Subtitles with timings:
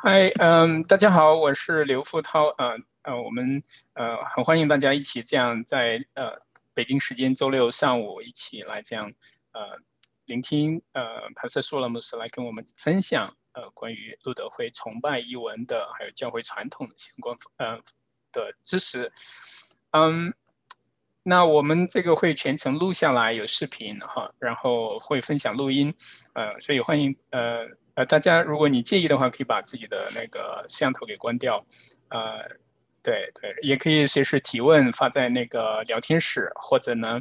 [0.00, 3.60] 嗨，嗯，大家好，我是刘富涛，呃呃，我们
[3.94, 6.40] 呃很欢迎大家一起这样在呃
[6.72, 9.12] 北京时间周六上午一起来这样
[9.50, 9.76] 呃
[10.26, 11.02] 聆听呃
[11.34, 17.76] 帕瑟索拉姆斯来跟我们分享呃关于路德会崇拜译文的还有教会传统的相关呃
[18.30, 19.12] 的知识，
[19.90, 20.32] 嗯，
[21.24, 25.92] 那我们这个会全程录下来有视频哈，然后会分享录音，
[26.34, 27.66] 呃，所以欢迎呃。
[27.98, 31.66] 呃，大家如果你介意的话，可以把自己的那个摄像头给关掉。
[32.10, 32.48] 呃，
[33.02, 37.20] 对对，也可以随时提问发在那个聊天室，或者呢，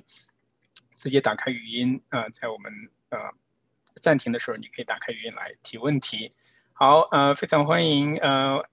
[0.95, 2.71] 直接打开语音啊，在我们
[3.09, 3.17] 呃
[3.95, 6.31] 暂停的时候，你可以打开语音来提问题。
[6.73, 8.63] 好，呃，非常欢迎，呃，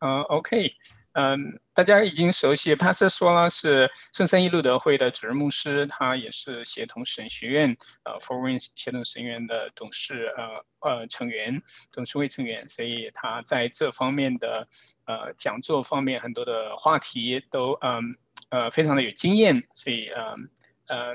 [0.00, 0.74] 呃，OK。
[1.18, 14.68] 嗯，大家已经熟悉帕瑟说拉是圣三一路德会的主任牧师，他也是协同神学院呃 Foreign 协同神学院的董事呃呃成员，董事会成员，所以他在这方面的
[15.06, 18.14] 呃讲座方面很多的话题都嗯
[18.50, 20.50] 呃非常的有经验，所以嗯
[20.88, 21.14] 呃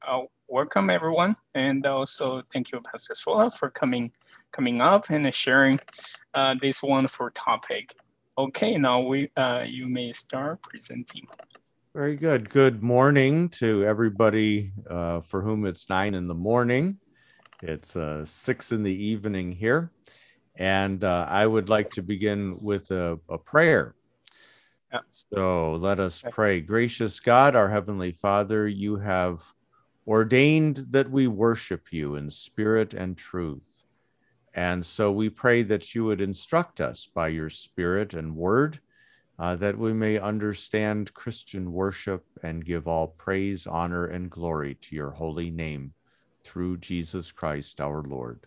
[0.00, 4.10] 呃 welcome everyone and also thank you Pastor Cwirla for coming
[4.50, 5.78] coming up and sharing
[6.32, 7.94] uh, this wonderful topic.
[8.40, 11.28] Okay, now we uh, you may start presenting.
[11.94, 12.48] Very good.
[12.48, 16.96] Good morning to everybody uh, for whom it's nine in the morning.
[17.62, 19.90] It's uh, six in the evening here.
[20.56, 23.94] And uh, I would like to begin with a, a prayer.
[24.90, 25.00] Yeah.
[25.10, 26.62] So let us pray.
[26.62, 29.42] Gracious God, our Heavenly Father, you have
[30.06, 33.79] ordained that we worship you in spirit and truth.
[34.54, 38.80] And so we pray that you would instruct us by your spirit and word,
[39.38, 44.96] uh, that we may understand Christian worship and give all praise, honor, and glory to
[44.96, 45.94] your holy name
[46.44, 48.46] through Jesus Christ our Lord.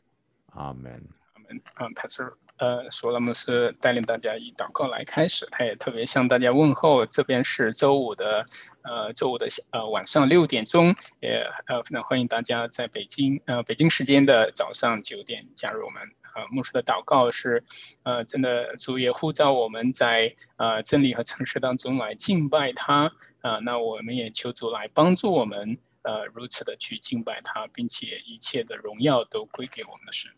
[0.55, 1.07] Amen.
[1.37, 1.61] Amen.
[1.79, 7.05] Um, Pastor 呃，索拉姆斯带领大家以祷告来开始，他也特别向大家问候。
[7.05, 8.45] 这边是周五的，
[8.83, 16.01] 呃，周五的呃晚上六点钟，也呃非常欢迎大家在北京，呃，北京时间的早上九点加入我们。
[16.35, 17.63] 呃，牧师的祷告是，
[18.03, 23.11] 呃，真的主也呼召我们在呃真理和诚实当中来敬拜他。
[23.41, 30.31] 啊，那我们也求主来帮助我们，呃，如此的去敬拜他，并且一切的荣耀都归给我们的神。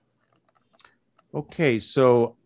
[1.34, 2.37] Okay, so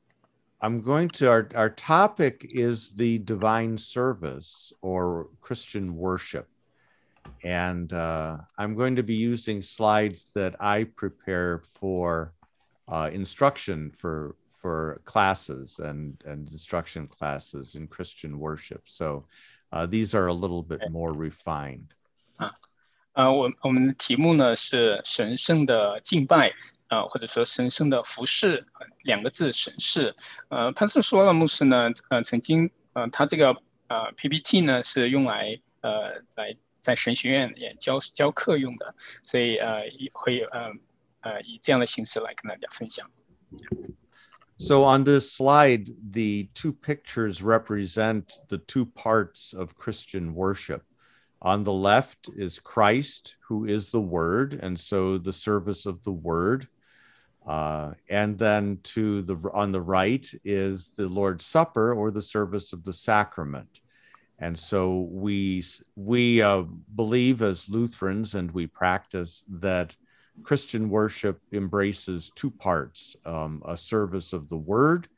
[0.60, 6.49] I'm going to, our, our topic is the divine service or Christian worship.
[7.43, 12.32] And uh, I'm going to be using slides that I prepare for
[12.87, 18.82] uh, instruction for for classes and, and instruction classes in Christian worship.
[18.87, 19.27] So
[19.72, 21.93] uh, these are a little bit more refined.
[22.37, 22.50] 啊，
[23.12, 26.53] 呃，我我们的题目呢是神圣的敬拜。
[26.88, 28.66] 啊，或者说神圣的服饰，
[29.03, 30.15] 两个字审视。
[30.49, 33.49] 呃，潘斯说了，牧师呢，呃，曾经，呃，他这个
[33.88, 39.82] 呃 PPT 呢是用来呃来在神学院也教教课用的，所以呃
[40.12, 40.71] 会呃
[41.21, 43.10] 呃以这样的形式来跟大家分享。
[44.56, 50.82] So on this slide, the two pictures represent the two parts of Christian worship.
[51.41, 56.12] On the left is Christ, who is the Word, and so the service of the
[56.12, 56.69] Word.
[57.49, 62.72] Uh, and then to the on the right is the Lord's Supper or the service
[62.72, 63.81] of the sacrament.
[64.38, 65.62] And so we
[65.94, 66.62] we uh,
[66.97, 69.94] believe as Lutherans, and we practice that
[70.43, 75.09] Christian worship embraces two parts: um, a service of the Word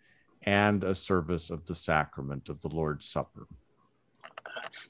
[0.42, 3.46] and a service of the sacrament of the Lord's Supper.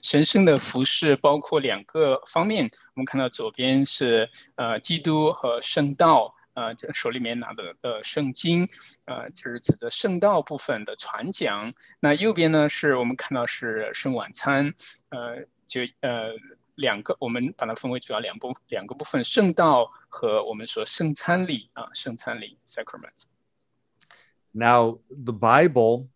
[0.00, 6.32] 神圣的服饰包括两个方面，我们看到左边是呃基督和圣道。
[6.54, 8.66] 呃，这手里面拿的呃圣经，
[9.04, 11.72] 呃，就是指着圣道部分的传讲。
[12.00, 14.72] 那右边呢，是我们看到是圣晚餐，
[15.10, 16.32] 呃，就呃
[16.76, 26.09] 两个，我们把它分为主要两部两个部分：圣道和我们说圣餐礼啊，圣餐礼 （sacrament）。Now the Bible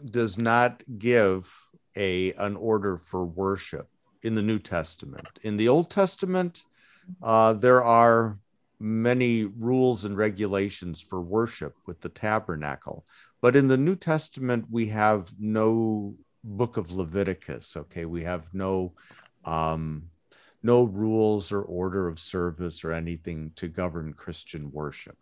[0.00, 1.46] does not give
[1.94, 3.86] a an order for worship
[4.22, 5.40] in the New Testament.
[5.42, 6.62] In the Old Testament,
[7.20, 8.38] uh, there are
[8.82, 13.04] many rules and regulations for worship with the tabernacle.
[13.40, 16.14] But in the New Testament, we have no
[16.44, 17.76] book of Leviticus.
[17.76, 18.94] Okay, we have no
[19.44, 20.10] um,
[20.62, 25.16] no rules or order of service or anything to govern Christian worship.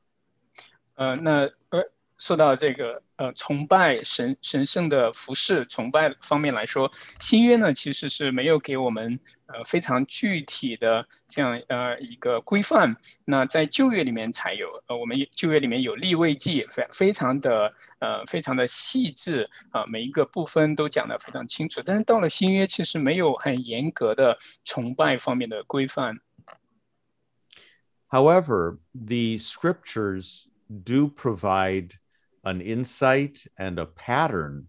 [0.97, 1.85] 呃，那呃，
[2.22, 6.88] 说到这个呃崇拜神神圣的服饰崇拜方面来说，
[7.20, 12.96] 新约呢其实是没有给我们呃非常具体的这样呃一个规范。
[13.26, 21.82] 那在旧约里面才有，呃我们旧约里面有立位记，非非常的呃非常的细致啊，每一个部分都讲得非常清楚。
[21.84, 26.20] 但是到了新约，其实没有很严格的崇拜方面的规范。
[28.10, 31.94] However, the scriptures do provide
[32.44, 34.68] an insight and a pattern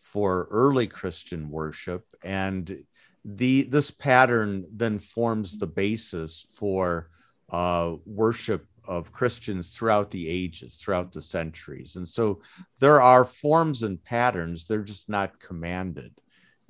[0.00, 2.04] for early Christian worship.
[2.22, 2.84] And
[3.24, 7.10] the this pattern then forms the basis for
[7.50, 11.96] uh, worship of Christians throughout the ages, throughout the centuries.
[11.96, 12.40] And so
[12.80, 16.12] there are forms and patterns, they're just not commanded.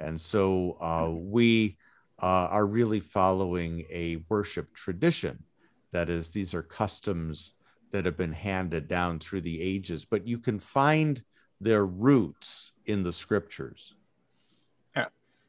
[0.01, 1.79] And so uh, we
[2.21, 5.45] uh, are really following a worship tradition
[5.93, 7.55] that is, these are customs
[7.92, 11.22] that have been handed down through the ages, but you can find
[11.62, 13.94] their roots in the scriptures.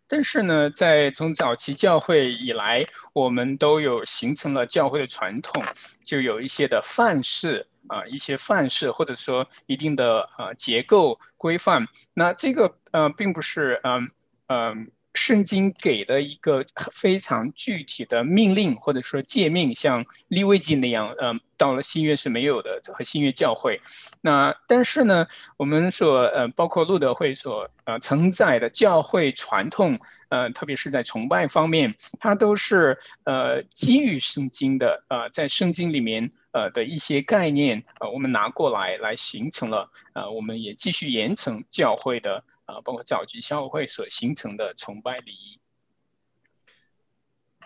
[0.06, 2.84] 但是呢，在从早期教会以来，
[3.14, 5.64] 我们都有形成了教会的传统，
[6.04, 11.88] 就有一些的范式啊，一些范式或者说一定的呃结构规范。
[12.12, 14.08] 那这个呃，并不是嗯
[14.48, 14.90] 嗯。
[15.15, 23.81] 圣经给的一个非常具体的命令或者说诫命，像利未记那样，嗯，到了新约是没有的和新约教会。
[24.21, 25.25] 那但是呢，
[25.57, 42.43] 我们所呃，包括路德会所呃承载的教会传统，呃，特别是在崇拜方面，它都是呃基于圣经的，呃，在圣经里面呃的一些概念，呃，我们拿过来来形成了，呃，我们也继续延承教会的。
[42.69, 45.59] 啊，包括早期教会所形成的崇拜礼仪。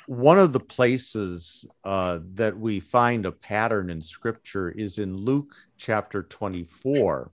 [0.06, 5.56] One of the places uh, that we find a pattern in Scripture is in Luke
[5.78, 7.32] chapter 24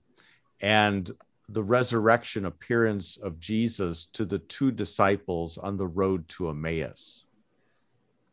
[0.61, 1.11] and
[1.49, 7.23] the resurrection appearance of Jesus to the two disciples on the road to Emmaus.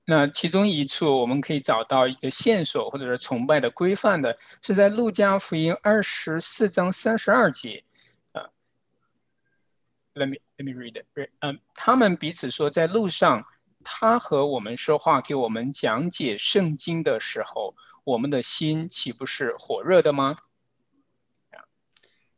[0.04, 7.84] 那其中一处我们可以找到一个线索，或者是崇拜的规范的，是在路加福音二十四章三十二节。
[10.17, 11.05] Let me let me read it.
[11.39, 13.43] 嗯，他们彼此说，在路上，
[13.83, 20.35] 他和我们说话，给我们讲解圣经的时候，我们的心岂不是火热的吗？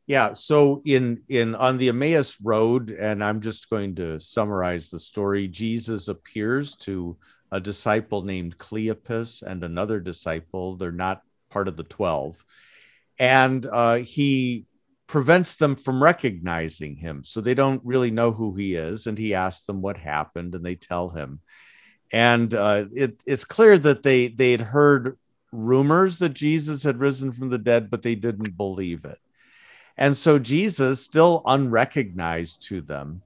[0.08, 5.00] Yeah, so in in on the Emmaus road, and I'm just going to summarize the
[5.00, 5.48] story.
[5.48, 7.18] Jesus appears to
[7.50, 10.78] a disciple named Cleopas and another disciple.
[10.78, 12.46] They're not part of the twelve,
[13.18, 14.68] and uh, he
[15.11, 17.25] prevents them from recognizing him.
[17.25, 19.09] So they don't really know who he is.
[19.09, 21.41] And he asks them what happened, and they tell him.
[22.13, 25.19] And uh, it, it's clear that they they had heard
[25.53, 29.19] rumors that Jesus had risen from the dead, but they didn't believe it.
[29.97, 33.23] And so Jesus, still unrecognized to them,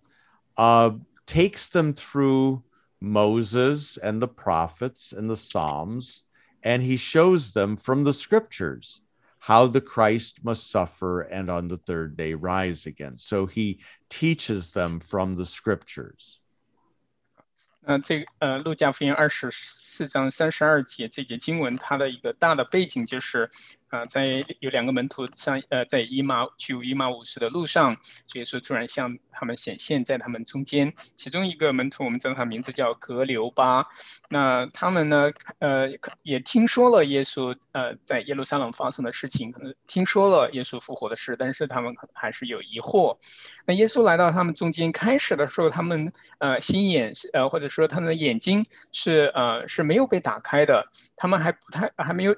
[0.57, 0.93] uh,
[1.27, 2.63] takes them through
[2.99, 6.25] Moses and the prophets and the Psalms,
[6.63, 9.03] and he shows them from the scriptures
[9.44, 13.18] how the Christ must suffer and on the third day rise again.
[13.18, 13.80] So he
[14.10, 16.40] teaches them from the scriptures.
[17.82, 23.50] 那这呃，路加福音二十四章三十二节这节经文，它的一个大的背景就是
[23.95, 27.97] 啊，在有两个门徒上，呃，在伊马去伊马五十的路上，
[28.27, 30.93] 所以说突然向他们显现在他们中间。
[31.15, 33.87] 其中一个门徒，我们知道他名字叫格留巴。
[34.31, 35.31] 那他们呢，
[35.61, 35.89] 呃，
[36.25, 43.17] 也听说了耶稣呃在耶路撒冷发生的事情，可能听说了耶稣复活的事，但是他们还是有疑惑。
[43.65, 50.85] 那耶稣来到他们中间，开始的时候，他们呃心眼呃或者说他们的眼睛是呃是没有被打开的，
[51.15, 52.35] 他们还不太还没有。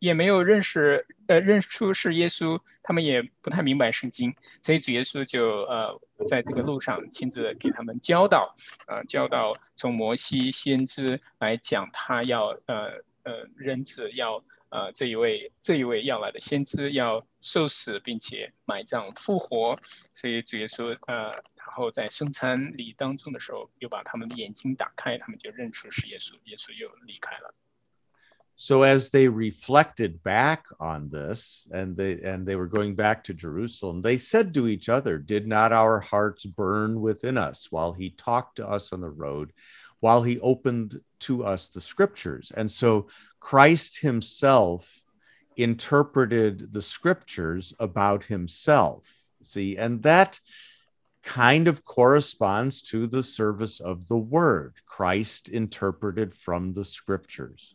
[0.00, 8.54] 也没有认识，呃，认出是耶稣，他们也不太明白圣经，所以主耶稣就呃，在这个路上亲自给他们教导，
[8.88, 12.90] 呃，教导从摩西先知来讲，他要呃
[13.24, 19.78] 呃，人子要呃这一位这一位要来的先知要受死，并且埋葬复活，
[20.14, 21.24] 所以主耶稣呃，
[21.58, 27.54] 然后在圣餐礼当中的时候，又把他们的眼睛打开，他们就认出是耶稣，耶稣又离开了。
[28.62, 34.02] So as they reflected back on this and they and they were going back to Jerusalem,
[34.02, 38.56] they said to each other, Did not our hearts burn within us while he talked
[38.56, 39.54] to us on the road,
[40.00, 42.52] while he opened to us the scriptures?
[42.54, 43.08] And so
[43.40, 45.04] Christ himself
[45.56, 49.10] interpreted the scriptures about himself.
[49.40, 50.38] See, and that
[51.22, 57.74] kind of corresponds to the service of the word Christ interpreted from the scriptures.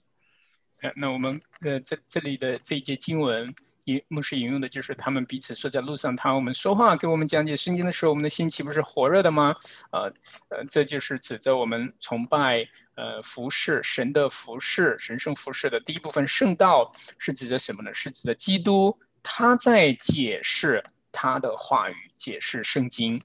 [0.96, 3.54] 那我们呃这这里的这一节经文
[3.86, 9.56] 引牧师引用的就是他们彼此说在路上，他我们说话给我们讲解圣经的时候，我们的心岂不是火热的吗？
[9.92, 10.12] 呃
[10.50, 17.94] 呃，这就是指责我们崇拜呃服饰神的服饰神圣服饰的第一部分圣道是指着什么呢？
[17.94, 23.22] 是指的基督他在解释他的话语，解释圣经。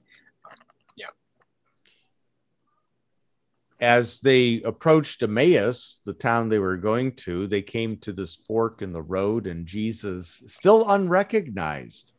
[3.81, 8.83] As they approached Emmaus, the town they were going to, they came to this fork
[8.83, 12.13] in the road, and Jesus, still unrecognized,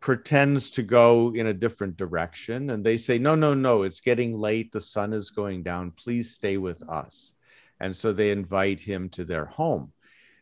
[0.00, 2.70] pretends to go in a different direction.
[2.70, 4.72] And they say, No, no, no, it's getting late.
[4.72, 5.92] The sun is going down.
[5.92, 7.34] Please stay with us.
[7.80, 9.92] And so they invite him to their home.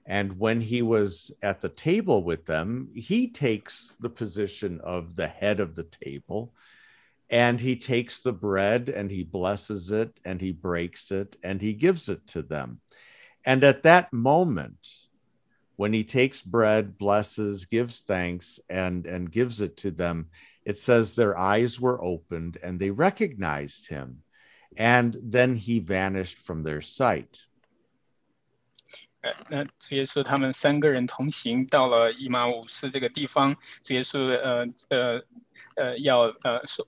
[0.07, 5.29] And when he was at the table with them, he takes the position of the
[5.29, 6.53] head of the table
[7.32, 11.74] and he takes the bread and he blesses it and he breaks it and he
[11.74, 12.80] gives it to them.
[13.46, 14.88] And at that moment,
[15.76, 20.30] when he takes bread, blesses, gives thanks, and, and gives it to them,
[20.66, 24.24] it says their eyes were opened and they recognized him.
[24.76, 27.44] And then he vanished from their sight.
[29.22, 35.24] 呃，那主耶稣他们三个人同行到了以马五斯这个地方，主耶稣呃呃
[35.76, 36.88] 呃要呃说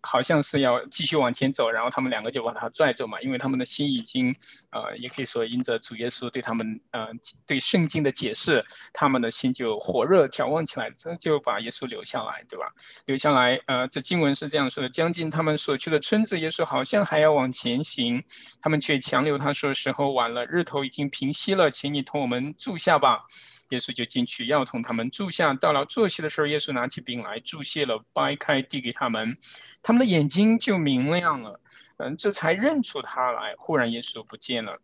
[0.00, 4.34] 好像是要继续往前走，然后他们两个就把他拽走嘛，因为他们的心已经，
[4.70, 7.08] 呃，也可以说因着主耶稣对他们，呃，
[7.46, 12.72] 对圣经的解释，他们的心就火热眺望起来，这就把耶稣留下来，对吧？
[13.06, 18.22] 留下来，呃，这经文是这样说的：将近他们所去的村子，耶稣好像还要往前行，
[18.62, 23.26] 他们却强留他说：“时候晚了，日头已经平息了，请你同我们住下吧。”
[23.70, 25.54] 耶稣就进去要同他们住下。
[25.54, 29.36] 到了坐席的时候，耶稣拿起饼来注谢了，掰开递给他们，
[29.82, 31.60] 他们的眼睛就明亮了，
[31.98, 33.54] 嗯，这才认出他来。
[33.56, 34.80] 忽然耶稣不见了。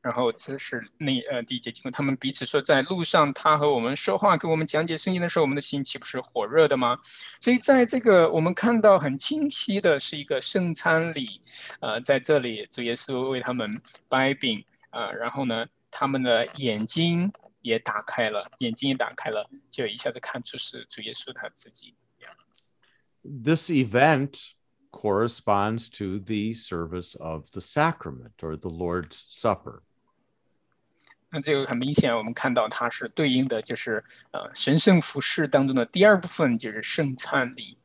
[0.00, 6.96] 然后这是那呃第一节经文，他们彼此说，在路上他和我们说话，给我们讲解圣经的时候，我们的心岂不是火热的吗？
[7.40, 11.40] 所以在这个我们看到很清晰的是一个圣餐礼，
[11.80, 17.30] 呃，在这里主耶稣为他们掰饼，呃，然后呢，他们的眼睛。
[17.61, 21.95] 也打开了，眼睛也打开了，就一下子看出是主耶稣他自己。
[23.23, 24.53] This event
[24.91, 29.81] corresponds to the service of the sacrament or the Lord's Supper.
[31.29, 37.77] 那这个很明显，我们看到它是对应的，就是呃神圣服饰当中的第二部分，就是圣餐礼。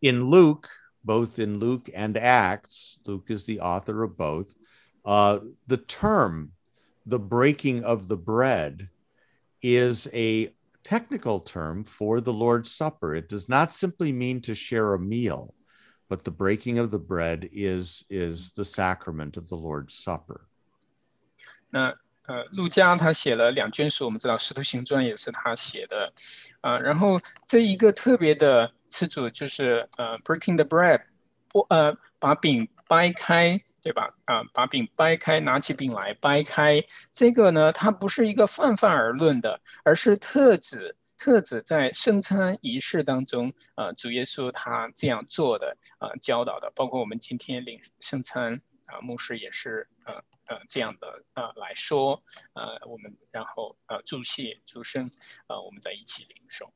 [0.00, 0.68] In Luke,
[1.04, 4.54] both in Luke and Acts, Luke is the author of both.
[5.04, 5.38] Uh,
[5.68, 6.52] the term
[7.06, 8.88] the breaking of the bread
[9.62, 10.52] is a
[10.82, 13.14] technical term for the Lord's Supper.
[13.14, 15.54] It does not simply mean to share a meal,
[16.08, 20.42] but the breaking of the bread is is the sacrament of the Lord's Supper.
[21.70, 21.94] 那
[22.26, 26.10] 呃，路加他写了两卷书，我们知道《使徒行传》也是他写的，
[26.62, 31.02] 啊、呃，然后这一个特别的词组就是呃，breaking the bread，
[31.48, 34.13] 不呃，把饼掰开 对吧？
[34.25, 36.83] 啊，把饼掰开，拿起饼来掰开。
[37.13, 48.53] 这个呢，它不是一个泛泛而论的，而是特指特指在圣餐仪式当中，啊，主耶稣他这样做的，啊，教导的，包括我们今天领圣餐，
[48.87, 50.13] 啊，牧师也是，呃
[50.47, 52.21] 呃，这样的，呃来说，
[52.53, 55.09] 呃，我们然后，呃，祝谢、祝圣，
[55.47, 56.71] 呃，我们在一起领受。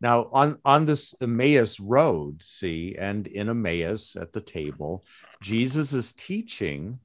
[0.00, 5.04] Now, on, on this Emmaus road, see, and in Emmaus at the table,
[5.42, 7.00] Jesus is teaching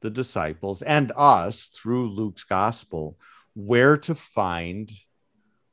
[0.00, 3.18] the disciples and us through Luke's gospel
[3.54, 4.90] where to find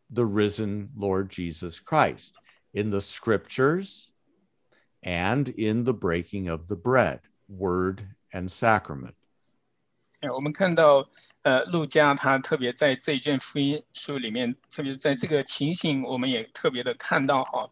[0.10, 2.38] the risen Lord Jesus Christ
[2.74, 4.12] in the scriptures
[5.04, 9.16] and in the breaking of the bread, word and sacrament.
[10.34, 11.08] 我们看到，
[11.44, 17.70] 呃，路加他特别在这一卷福音书里面，特别在这个情形，我们也特别的看到哈，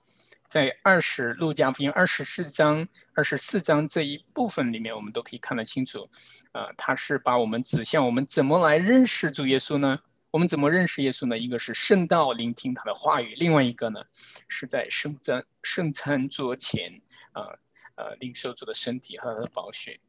[0.48, 6.10] 在二十路加福音二十四章、二十四章这一部分里面，我们都可以看得清楚，
[6.51, 10.00] 呃，他是把我们指向我们怎么来认识主耶稣呢？
[10.31, 11.38] 我们怎么认识耶稣呢？
[11.38, 14.01] 一个是圣道，聆听他的话语；另外一个呢，
[14.48, 17.00] 是在圣餐圣餐桌前，
[17.33, 17.60] 呃
[17.95, 20.00] 呃，领受主的身体和他的宝血。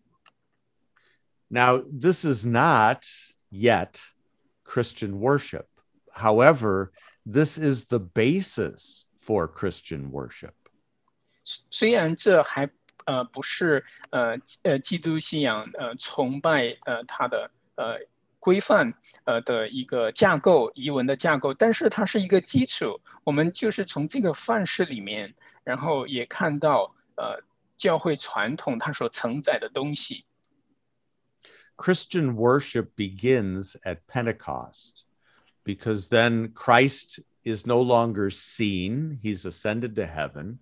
[1.53, 3.05] Now, this is not
[3.49, 3.99] yet
[4.63, 5.65] Christian worship.
[6.13, 6.91] However,
[7.25, 10.53] this is the basis for Christian worship.
[11.43, 12.69] 虽然这还
[13.05, 17.97] 呃不是呃呃基督信仰呃崇拜呃它的呃
[18.39, 18.93] 规范
[19.25, 22.99] 呃的一个架构遗文的架构，但是它是一个基础。
[23.23, 27.41] 我们就是从这个范式里面，然后也看到呃
[27.75, 30.25] 教会传统它所承载的东西。
[31.76, 35.04] Christian worship begins at Pentecost
[35.64, 40.60] because then Christ is no longer seen, he's ascended to heaven,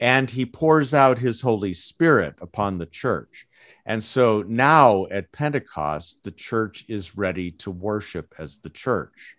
[0.00, 3.46] and he pours out his Holy Spirit upon the church.
[3.86, 9.36] And so now at Pentecost, the church is ready to worship as the church.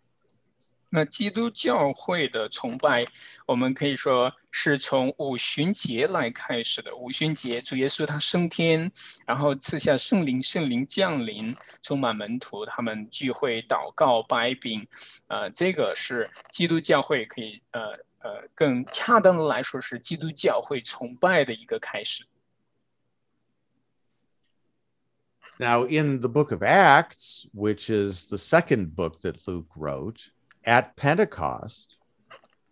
[0.93, 3.05] 那基督教会的崇拜，
[3.47, 6.97] 我们可以说是从五旬节来开始的。
[6.97, 8.91] 五旬节，主耶稣他升天，
[9.27, 14.89] 然后赐下圣灵，圣灵降临，充满门徒，他们聚会、祷告、拜饼。
[15.27, 22.25] 呃，这个是基督教会可以，呃呃，更恰当的来说是基督教会崇拜的一个开始。
[25.59, 30.31] Now, in the book of Acts, which is the second book that Luke wrote.
[30.66, 31.98] at Pentecost,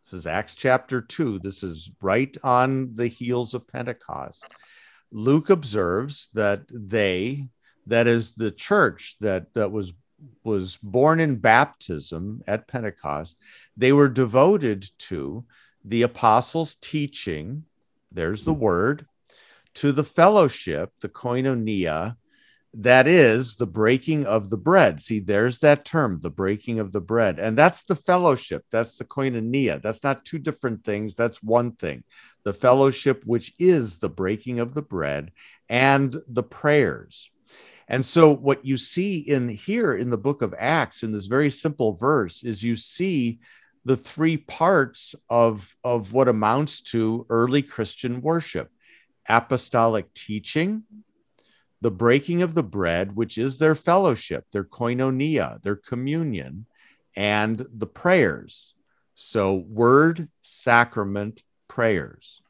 [0.03, 4.45] this is Acts chapter 2, this is right on the heels of Pentecost.
[5.11, 7.47] Luke observes that they,
[7.87, 9.93] that is the church that, that was
[10.43, 13.35] was born in baptism at Pentecost,
[13.75, 15.45] they were devoted to
[15.83, 17.63] the apostles' teaching,
[18.11, 19.07] there's the word,
[19.75, 22.17] to the fellowship, the koinonia,
[22.73, 25.01] that is the breaking of the bread.
[25.01, 27.37] See, there's that term, the breaking of the bread.
[27.37, 28.63] And that's the fellowship.
[28.71, 29.81] That's the koinonia.
[29.81, 31.15] That's not two different things.
[31.15, 32.03] That's one thing.
[32.43, 35.31] The fellowship, which is the breaking of the bread
[35.67, 37.29] and the prayers.
[37.89, 41.49] And so, what you see in here in the book of Acts, in this very
[41.49, 43.39] simple verse, is you see
[43.83, 48.69] the three parts of, of what amounts to early Christian worship
[49.27, 50.83] apostolic teaching,
[51.80, 56.66] the breaking of the bread, which is their fellowship, their koinonia, their communion,
[57.14, 58.74] and the prayers.
[59.14, 62.40] So, word, sacrament, prayers.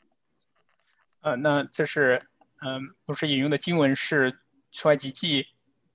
[1.21, 2.21] 呃，那这是
[2.61, 4.38] 嗯，不是引用的经文是
[4.71, 5.47] 出埃及记，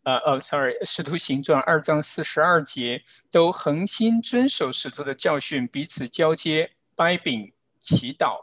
[0.04, 8.42] 呃呃，sorry，使徒行传二章四十二节，都恒心遵守使徒的教训，彼此交接、掰饼、祈祷。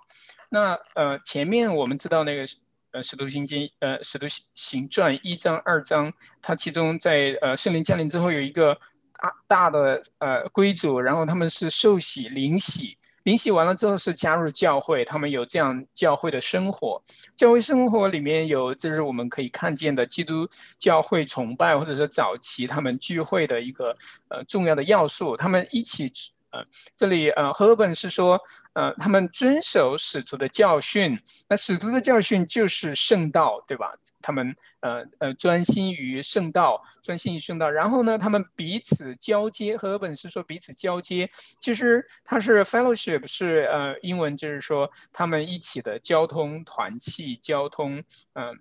[0.51, 2.47] 那呃，前面我们知道那个
[2.94, 8.78] 呃，《使徒行经》呃，《使徒行行传》一章、二章，它其中在呃圣灵降临之后有一个
[9.20, 17.02] 大大的呃规则，然后他们是受洗、灵洗，灵洗完了之后是加入教会，他们有这样教会的生活。
[17.36, 23.98] 教会生活里面有，这是我们可以看见的基督教会崇拜，或者说早期他们聚会的一个
[24.30, 25.36] 呃重要的要素。
[25.36, 26.12] 他们一起。
[26.54, 26.64] 呃，
[26.96, 28.40] 这里呃，赫本是说，
[28.74, 31.20] 呃，他们遵守使徒的教训。
[31.50, 33.92] 那使徒的教训就是圣道，对吧？
[34.22, 37.70] 他们呃呃专心于圣道，专心于圣道。
[37.70, 39.76] 然后呢，他们彼此交接。
[39.76, 48.58] 赫本是说彼此交接，其实它是 fellowship，是呃英文就是说他们一起的交通团契，交通嗯。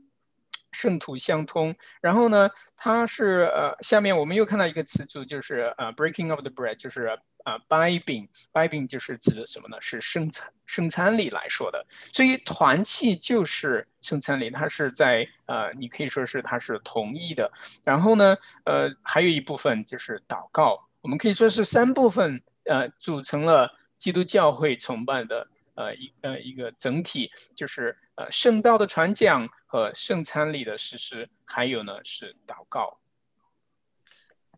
[0.74, 9.76] 圣徒相通，然后呢，它是呃，下面我们又看到一个词组，就是呃，breaking of the bread，就是呃，掰饼，掰饼就是指的什么呢？
[9.80, 11.84] 是圣餐圣餐礼来说的。
[12.12, 17.50] 所以团契就是圣餐礼，它是在呃，你可以说是它是同意的。
[17.84, 29.48] 然后呢，呃，还有一部分就是祷告，我们可以说是三部分呃，组成了基督教会崇拜的呃一呃一个整体，就是呃圣道的传讲。
[29.72, 32.98] 和圣餐礼的实施，还有呢是祷告。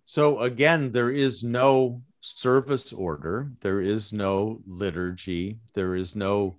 [0.02, 6.56] So again, there is no service order, there is no liturgy, there is no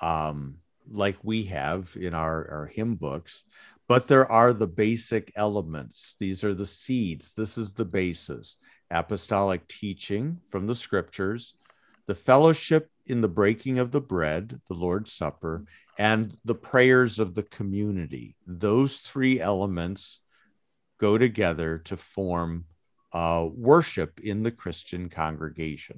[0.00, 0.56] um,
[0.88, 3.42] like we have in our, our hymn books,
[3.88, 6.14] but there are the basic elements.
[6.20, 7.32] These are the seeds.
[7.32, 8.56] This is the basis
[8.92, 11.54] apostolic teaching from the scriptures,
[12.06, 15.64] the fellowship in the breaking of the bread, the Lord's Supper,
[15.98, 18.36] and the prayers of the community.
[18.46, 20.20] Those three elements
[20.98, 22.64] go together to form
[23.12, 25.96] uh, worship in the Christian congregation.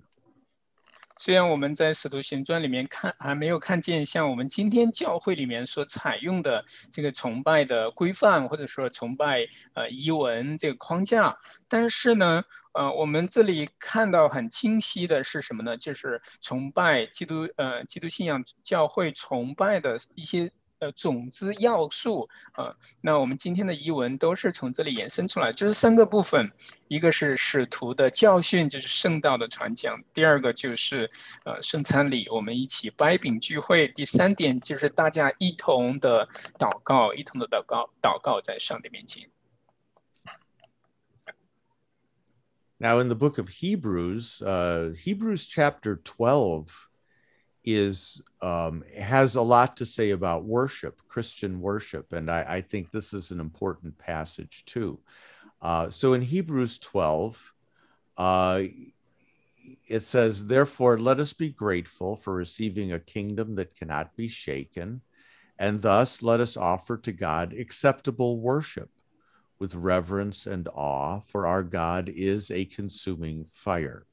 [1.18, 11.36] 虽然我们在《使徒行传》里面看还没有看见像我们今天教会里面所采用的这个崇拜的规范，或者说崇拜呃仪文这个框架，
[11.68, 15.76] 但是呢，呃，我们这里看到很清晰的是什么呢？
[15.76, 20.50] 就是崇拜基督呃基督信仰教会崇拜的一些。
[20.81, 26.51] 呃，种子要素啊，那我们今天的遗文都是从这里延伸出来，就是三个部分，
[26.87, 31.09] 一个是使徒的教训，就是圣道的传讲；第二个就是
[31.45, 39.27] 呃圣餐礼，我们一起掰饼聚会；第三点就是大家一同的祷告，一同的祷告，祷告在上帝面前。
[42.77, 46.67] Now, in the book of Hebrews, uh, Hebrews chapter twelve.
[47.64, 52.90] is um, has a lot to say about worship, Christian worship, and I, I think
[52.90, 54.98] this is an important passage too.
[55.60, 57.54] Uh, so in Hebrews 12,
[58.16, 58.64] Uh,
[59.86, 65.02] it says, Therefore, let us be grateful for receiving a kingdom that cannot be shaken,
[65.58, 68.90] and thus let us offer to God acceptable worship
[69.58, 74.06] with reverence and awe, for our God is a consuming fire.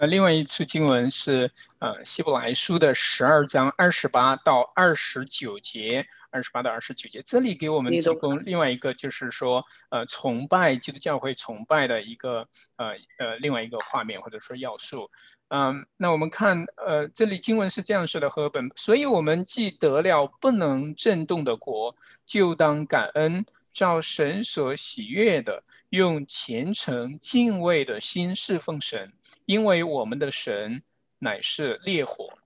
[0.00, 12.86] 那另外一处经文是呃希伯来书的十二章二十八到二十九节，二十八到二十九节，这里给我们提供另外一个就是说呃崇拜基督教会崇拜的一个呃
[13.18, 15.10] 呃另外一个画面或者说要素。
[15.48, 23.44] 嗯，那我们看呃这里经文是这样说的：和本，所以我们既得了不能震动的国，就当感恩。
[23.77, 29.11] 照神所喜悦的，用虔诚敬畏的心侍奉神，
[29.45, 30.83] 因为我们的神
[31.19, 32.37] 乃是烈火。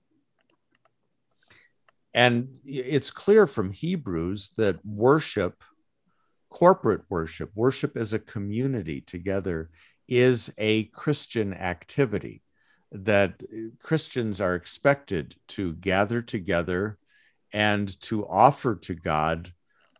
[2.13, 5.63] And it's clear from Hebrews that worship,
[6.49, 9.69] corporate worship, worship as a community together,
[10.07, 12.41] is a Christian activity.
[12.89, 13.43] That
[13.83, 16.97] Christians are expected to gather together
[17.51, 19.51] and to offer to God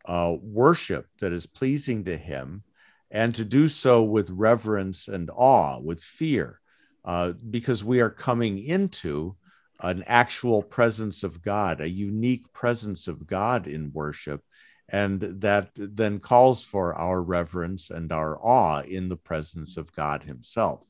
[0.07, 2.65] uh, worship that is pleasing to Him,
[3.11, 6.61] and to do so with reverence and awe, with fear,
[7.05, 9.37] uh, because we are coming into
[9.81, 14.43] an actual presence of God, a unique presence of God in worship.
[14.89, 20.23] And that then calls for our reverence and our awe in the presence of God
[20.25, 20.87] Himself.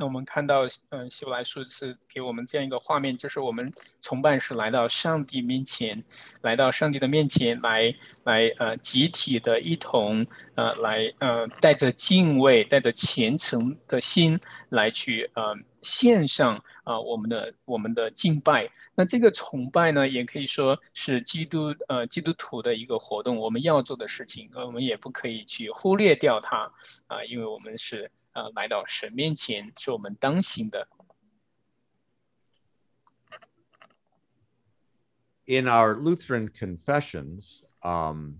[0.00, 6.02] 那我们看到，嗯，希伯来书是给我们这样一个画面，就是我们崇拜是来到上帝面前，
[6.40, 18.66] 来到上帝的面前来，来，呃，集体的一同，呃，来，呃，带着敬畏、带着虔诚的心来去，呃，献上啊我们的我们的敬拜。
[18.94, 26.72] 那这个崇拜呢，也可以说是基督，呃，基督徒的一个活动，我们要做的事情，我们也不可以去忽略掉它，
[27.06, 28.10] 啊，因为我们是。
[28.33, 30.87] 呃来到神面前，是我们当行的。
[35.47, 38.39] In our Lutheran confessions, um,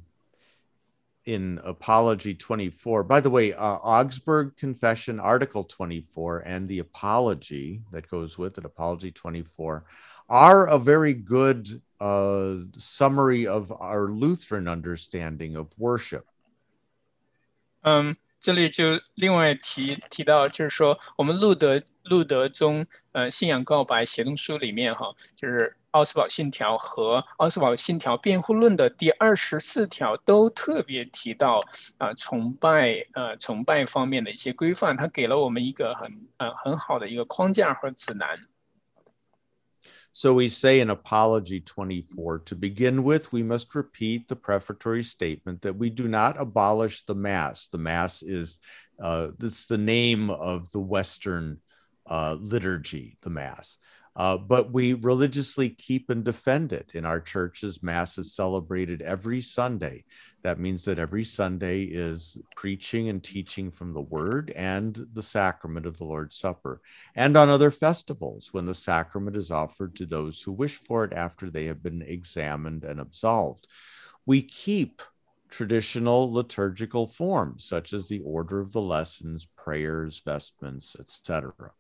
[1.26, 8.08] in Apology 24, by the way, uh, Augsburg Confession, Article 24, and the Apology that
[8.10, 9.86] goes with it, Apology 24,
[10.30, 16.26] are a very good uh, summary of our Lutheran understanding of worship.
[17.84, 31.61] Um, 这里就另外提提到，就是说我们路德路德中，呃，信仰告白协同书里面哈，就是奥斯堡信条和奥斯堡信条辩护论的第二十四条都特别提到
[31.99, 38.39] 啊，崇拜呃崇拜方面的一些规范，它给了我们一个很呃很好的一个框架和指南。
[40.13, 45.77] So we say in Apology 24 to begin with, we must repeat the prefatory statement that
[45.77, 47.69] we do not abolish the Mass.
[47.69, 48.59] The Mass is
[49.01, 51.59] uh, that's the name of the Western
[52.07, 53.79] uh, liturgy, the Mass.
[54.21, 56.91] Uh, but we religiously keep and defend it.
[56.93, 60.05] In our churches, Mass is celebrated every Sunday.
[60.43, 65.87] That means that every Sunday is preaching and teaching from the Word and the sacrament
[65.87, 66.83] of the Lord's Supper.
[67.15, 71.15] And on other festivals, when the sacrament is offered to those who wish for it
[71.15, 73.67] after they have been examined and absolved.
[74.27, 75.01] We keep
[75.49, 81.73] traditional liturgical forms, such as the order of the lessons, prayers, vestments, etc.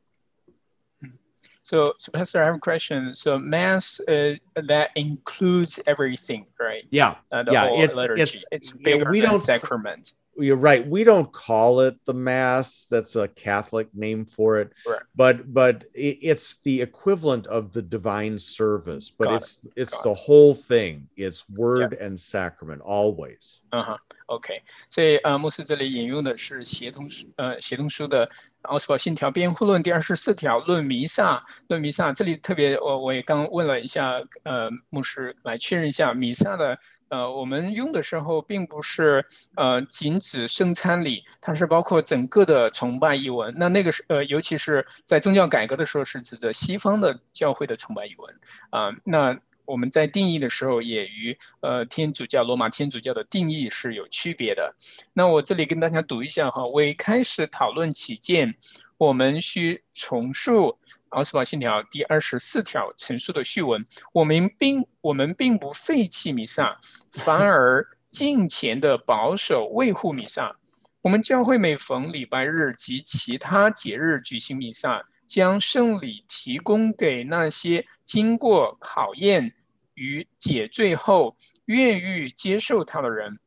[1.63, 3.15] So, so Pastor, I have a question.
[3.15, 6.85] So, mass uh, that includes everything, right?
[6.91, 7.69] Yeah, uh, the yeah.
[7.69, 8.23] Whole it's liturgy.
[8.23, 10.86] it's it's bigger we than don't sacrament You're right.
[10.86, 12.88] We don't call it the mass.
[12.92, 14.74] That's a Catholic name for it.
[14.86, 15.00] Right.
[15.16, 19.10] But but it, it's the equivalent of the divine service.
[19.18, 21.08] But Got it's it's Got the whole thing.
[21.16, 23.62] It's word and sacrament always.
[23.72, 28.30] 嗯哼，OK，所以呃，牧师这里引用的是协同书呃协同书的
[28.64, 36.78] 奥斯堡信条辩护论第二十四条论弥撒论弥撒，这里特别我我也刚问了一下呃牧师来确认一下弥撒的
[37.11, 39.25] 呃我们用的时候并不是
[39.57, 43.55] 呃仅指圣餐礼，它是包括整个的崇拜译文。
[43.59, 48.35] 那那个是呃尤其是在宗教改革的时候是指着西方的教会的崇拜译文
[48.71, 49.39] 啊、那。
[49.67, 54.75] 我们在定义的时候，也与呃天主教罗马天主教的定义是有区别的。
[55.13, 58.53] 那我这里跟大家读一下哈，为开始讨论起见，
[59.01, 63.83] 我们需重述奥斯堡信条第二十四条陈述的序文。
[64.13, 66.79] 我们并我们并不废弃弥撒，
[67.11, 70.55] 反而敬虔的保守维护弥撒。
[71.01, 79.55] 我们教会每逢礼拜日及其他节日举行弥撒，将圣礼提供给那些经过考验。
[79.95, 81.37] 与解罪后
[81.67, 83.39] 愿意接受他的人，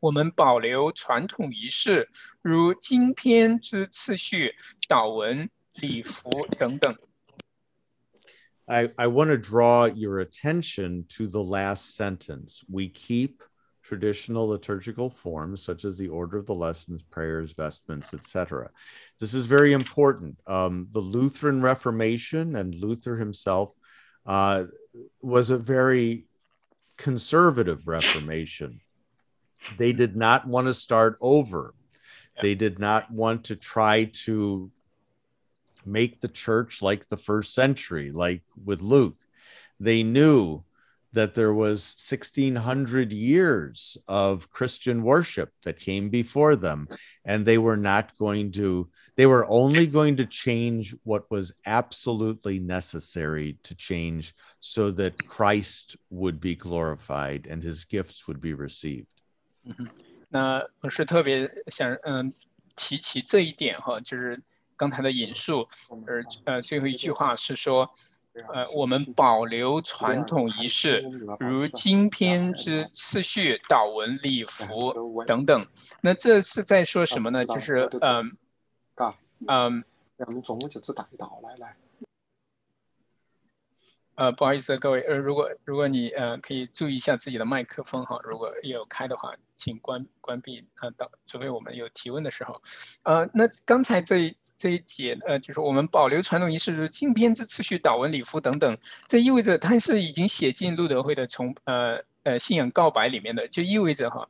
[0.00, 2.08] 我们保留传统仪式，
[2.42, 4.54] 如经篇之次序、
[4.88, 6.96] 祷文、礼服等等。
[8.66, 12.62] I, I want to draw your attention to the last sentence.
[12.68, 13.42] We keep
[13.82, 18.70] traditional liturgical forms such as the order of the lessons, prayers, vestments, etc.
[19.20, 20.40] This is very important.
[20.46, 23.72] Um, the Lutheran Reformation and Luther himself
[24.26, 24.64] uh,
[25.22, 26.26] was a very
[26.96, 28.80] conservative Reformation.
[29.77, 31.73] They did not want to start over.
[32.41, 34.71] They did not want to try to
[35.85, 39.17] make the church like the first century, like with Luke.
[39.79, 40.63] They knew
[41.13, 46.87] that there was 1600 years of Christian worship that came before them,
[47.25, 52.59] and they were not going to, they were only going to change what was absolutely
[52.59, 59.20] necessary to change so that Christ would be glorified and his gifts would be received.
[60.29, 62.33] 那我是特别想嗯
[62.75, 64.41] 提起这一点哈，就是
[64.75, 65.67] 刚才的引述，
[66.07, 67.89] 而呃最后一句话是说，
[68.53, 71.03] 呃我们保留传统仪式，
[71.39, 75.67] 如经篇之次序、祷文、礼服等等。
[76.01, 77.45] 那这是在说什么呢？
[77.45, 78.31] 就是嗯
[79.47, 79.83] 嗯
[80.17, 81.75] 兩種就只打一道來來。
[84.21, 92.61] 呃，不好意思，各位，呃，如果如果你呃可以注意一下自己的麦克风哈，如果有开的话，请关关闭呃，等除非我们有提问的时候，
[93.01, 104.27] 呃，那刚才这这一节呃，就是我们保留传统仪式，如经篇之次序、祷文、礼服等等，这意味着它是已经写进路德会的从呃呃信仰告白里面的，就意味着哈，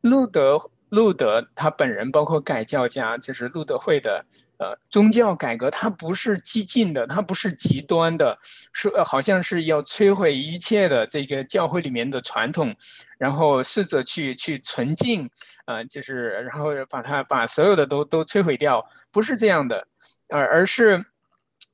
[0.00, 4.24] 路德路德他本人包括改教家，就是路德会的。
[4.56, 8.38] 呃，宗教改革它不是激进的，它不是极端的，
[8.72, 12.74] 说、呃、好像是要摧毁一切的这个教会里面的传统，
[13.18, 15.28] 然后试着去去纯净，
[15.66, 19.88] 呃，就是然后把它把所有的都都摧毁掉，不是这样的，
[20.28, 21.04] 而、而是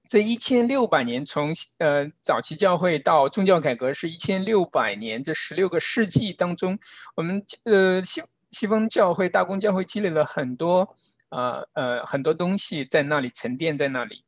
[0.08, 6.78] 这一千六百年从呃早期教会到宗教改革是一千六百年，这十六个世纪当中，
[7.14, 10.96] 我们呃西西方教会大公教会积累了很多。
[11.30, 14.24] 呃呃，很多东西在那里沉淀在那里。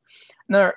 [0.46, 0.72] 那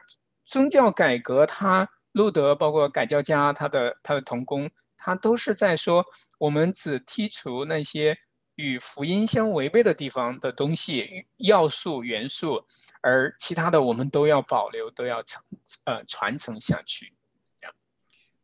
[0.45, 6.05] 宗教改革，他路德包括改教家，他的他的同工，他都是在说，
[6.37, 8.17] 我们只剔除那些
[8.55, 12.65] 与福音相违背的地方的东西、要素、元素，
[13.01, 15.43] 而其他的我们都要保留，都要承
[15.85, 17.13] 呃传承下去。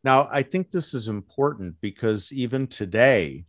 [0.04, 3.46] Now, I think this is important because even today,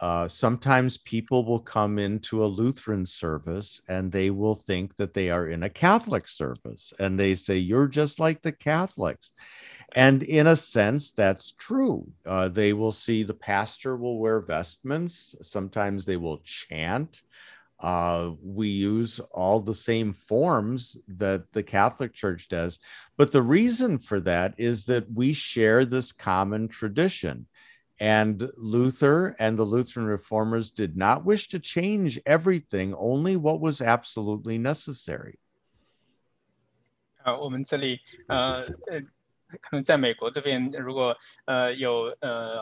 [0.00, 5.30] uh, sometimes people will come into a Lutheran service and they will think that they
[5.30, 9.32] are in a Catholic service and they say, You're just like the Catholics.
[9.92, 12.06] And in a sense, that's true.
[12.26, 17.22] Uh, they will see the pastor will wear vestments, sometimes they will chant.
[17.78, 22.78] Uh, we use all the same forms that the Catholic Church does.
[23.18, 27.46] But the reason for that is that we share this common tradition.
[27.99, 33.79] And Luther and the Lutheran reformers did not wish to change everything, only what was
[33.79, 35.35] absolutely necessary.
[37.17, 39.01] 啊、呃，我们这里呃呃，
[39.61, 42.57] 可能在美国这边，如果呃有呃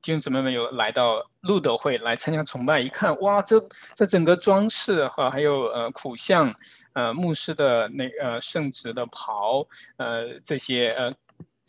[0.00, 3.60] 弟兄姊妹们有来到路德会来参加崇拜，一看哇，这
[3.94, 6.50] 这整个装饰哈，还有呃苦像，
[6.94, 11.12] 呃牧师的那呃圣职的袍，呃这些呃。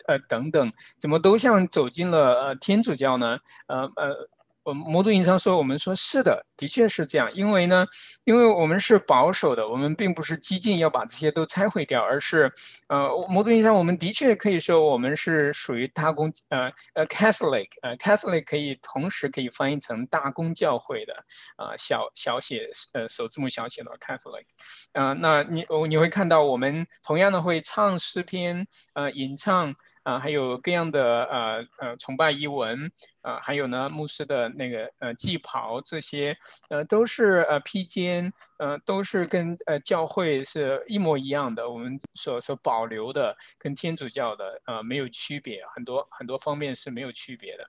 [0.07, 3.39] 呃，等等，怎么都像走进了呃天主教呢？
[3.67, 4.29] 呃呃，
[4.65, 7.29] 我们某种意义上说，我们说是的，的确是这样。
[7.35, 7.85] 因为呢，
[8.23, 12.53] 因为我们是保守的，我们并不是激进要把这些都拆毁掉，而是
[12.87, 21.13] 呃，某种意义上，我们的确可以说我们是属于大公呃呃 Catholic，呃 Catholic 可以同时可以翻译成大公教会的、
[21.59, 24.45] 呃、小小写呃首字母小写的 Catholic，
[24.93, 29.75] 啊、呃，那你你会看到我们同样的会唱诗篇，呃吟唱。
[30.04, 32.86] 啊、呃，还有各样的呃呃崇拜仪文，
[33.22, 36.38] 啊、呃，还有呢牧师的那个呃祭袍这些，
[36.70, 47.68] 呃都是呃披肩，呃都是跟呃教会是一模一样的，我们所所保留的跟天主教的呃没有区别，很多很多方面是没有区别的。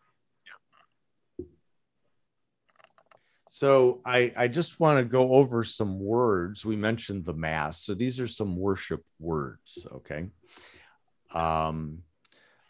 [3.50, 6.64] So I, I just want to go over some words.
[6.64, 7.78] We mentioned the mass.
[7.82, 10.28] So these are some worship words, okay?
[11.32, 12.04] Um,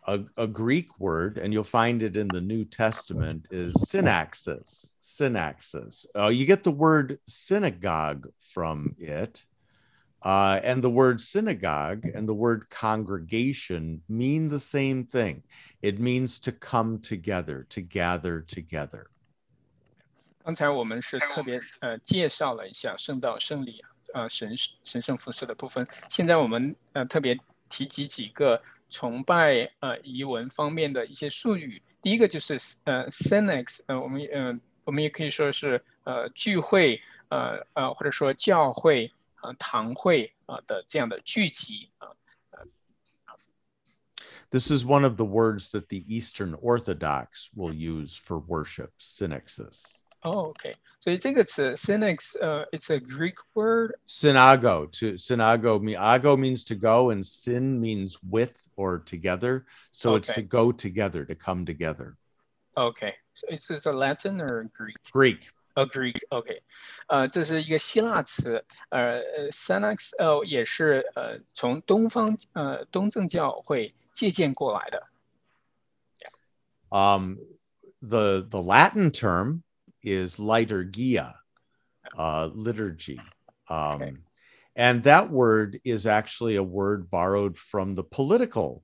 [0.07, 4.97] a, a, Greek word, and you'll find it in the New Testament, is synaxis.
[5.03, 6.07] Synaxis.
[6.17, 9.45] Uh, you get the word synagogue from it.
[10.21, 15.45] Uh, and the word synagogue and the word congregation mean the same thing.
[15.81, 19.07] It means to come together, to gather together.
[20.43, 28.61] 刚才我们是特别呃介绍了一下圣道圣礼呃神神圣服饰的部分，现在我们呃特别提及几个
[28.94, 31.82] 崇拜呃遗文方面的一些术语。
[32.00, 32.54] 第一个就是
[32.84, 42.14] 呃 s e n e x 呃我们嗯、呃、我们也可以说是呃聚会呃呃或者说教会啊、呃、堂会啊、呃、的这样的聚集啊。
[44.52, 49.82] This is one of the words that the Eastern Orthodox will use for worship, synaxis.
[50.23, 57.79] 哦，OK，所以这个词 synax，呃，it's a Greek word， Synago to synago me ago means to go and sin
[57.79, 59.65] means with or together.
[59.93, 60.49] So it's to Okay.
[60.49, 62.17] go together, to come together.
[62.75, 64.97] OK，so it's is a Latin or Greek？
[65.13, 65.51] Greek.
[65.75, 66.63] 呃，Greek，OK，
[67.07, 75.07] 呃，这是一个希腊词，呃呃，synax，呃，也是呃从东方呃东正教会借鉴过来的。
[76.91, 77.37] Um,
[78.01, 79.63] the the Latin term
[80.04, 81.34] is liturgia,
[82.18, 83.20] uh, liturgy.
[83.70, 84.14] Um, Okay.
[84.76, 88.84] And that word is actually a word borrowed from the political,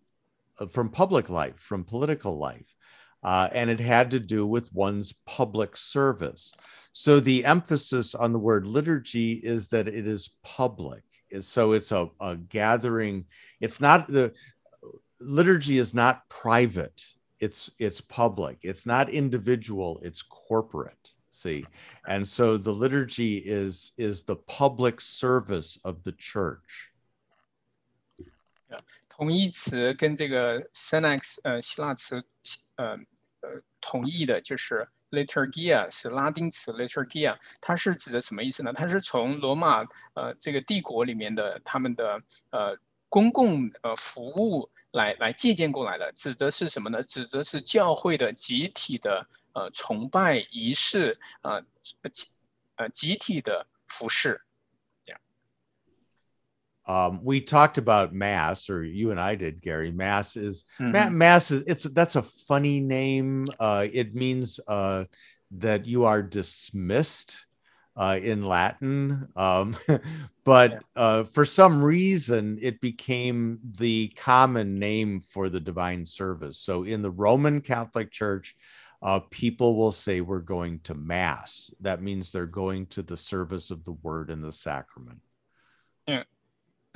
[0.60, 2.76] uh, from public life, from political life.
[3.24, 6.54] Uh, and it had to do with one's public service.
[6.92, 11.04] So the emphasis on the word liturgy is that it is public.
[11.42, 13.26] So it's a, a gathering.
[13.60, 14.34] It's not the
[15.20, 17.04] liturgy is not private
[17.40, 18.60] it's it's public.
[18.62, 21.66] It's not individual it's corporate see?
[22.08, 26.92] And so the liturgy is is the public service of the church.
[29.08, 32.24] 同义词跟这个 synaxis 呃希腊词
[32.76, 32.92] 呃
[33.42, 38.72] 呃同义的就是 liturgia 是拉丁词 liturgia，它是指的什么意思呢？
[38.72, 42.22] 它是从罗马呃这个帝国里面的他们的
[42.52, 42.78] 呃
[43.10, 47.03] 公共呃服务来来借鉴过来的，指的是什么呢？
[47.03, 51.61] 指的是教会的集体的呃崇拜仪式呃
[52.11, 52.27] 集
[52.77, 54.41] 呃集体的服饰。
[56.87, 60.93] um, we talked about mass or you and i did gary mass is Mhm.
[60.93, 65.07] Ma- mass is it's that's a funny name uh, it means uh,
[65.51, 67.47] that you are dismissed
[67.99, 69.77] uh, in latin um,
[70.45, 76.85] but uh, for some reason it became the common name for the divine service so
[76.85, 78.57] in the roman catholic church
[79.03, 83.71] uh, people will say we're going to mass that means they're going to the service
[83.71, 85.21] of the word and the sacrament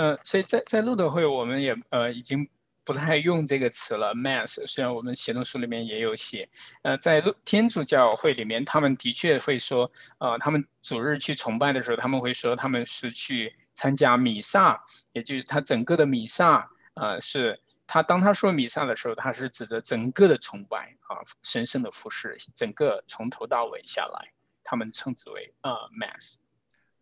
[0.01, 2.49] 呃，所以在在路德会，我们也呃已经
[2.86, 4.66] 不太用这个词了，mass。
[4.68, 6.48] 虽然我们协同书里面也有写，
[6.82, 26.43] 呃，在天主教会里面，他们的确会说，呃，他们主日去崇拜的时候，他们会说他们是去参加弥撒，也就是他整个的弥撒，呃，是他当他说弥撒的时候，他是指着整个的崇拜啊，神圣的服饰，整个从头到尾下来，他们称之为呃 mass。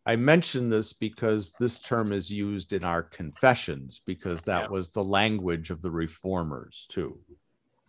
[0.05, 4.69] I mention this because this term is used in our confessions because that yeah.
[4.69, 7.19] was the language of the reformers too.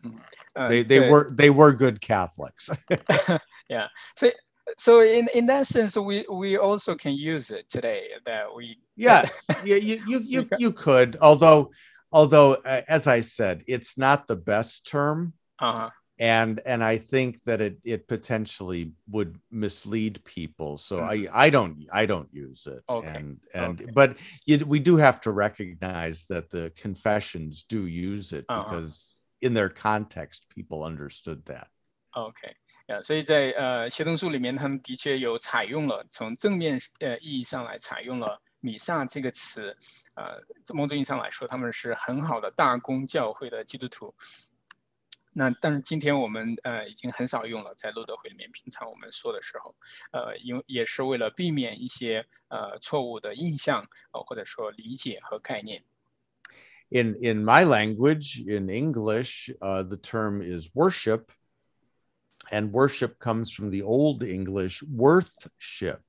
[0.02, 0.18] Hmm.
[0.54, 2.68] Uh, they they were they were good Catholics.
[3.68, 3.88] yeah.
[4.16, 4.30] So
[4.76, 9.46] so in, in that sense we, we also can use it today that we yes
[9.64, 11.70] yeah you you, you, you could although
[12.12, 15.90] although uh, as i said it's not the best term uh-huh
[16.21, 20.77] and and I think that it it potentially would mislead people.
[20.77, 21.29] So Mhm.
[21.31, 22.83] I I don't I don't use it.
[22.87, 23.91] Okay, And and okay.
[23.91, 28.63] but you, we do have to recognize that the confessions do use it Uh-huh.
[28.63, 31.67] because in their context, people understood that.
[32.11, 32.55] OK，
[32.87, 39.77] 呃，所以在呃协同书里面，他们的确有采用了从正面呃意义上来采用了弥撒这个词，
[40.15, 44.11] 呃，从某种意义上来说，他们是很好的大公教会的基督徒。
[45.33, 49.75] 那但是今天我们呃已经很少用了，在路德会里面，平常我们说的时候，
[50.11, 55.83] 呃，因为也是为了避免一些呃错误的印象，呃或者说理解和概念。
[56.89, 61.25] In in my language, in English, uh, the term is worship,
[62.49, 66.01] and worship comes from the Old English worthship,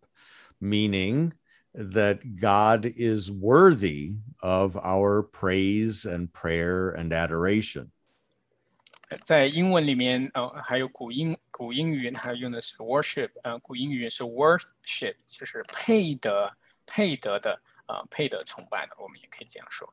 [0.59, 1.33] meaning
[1.75, 7.91] that God is worthy of our praise and prayer and adoration.
[9.13, 16.53] 呃在英文里面，呃，还有古英古英语，它用的是 worship，呃，古英语是 worship，就是配得、
[16.87, 19.93] 配得的，呃，配得崇拜的，我们也可以这样说。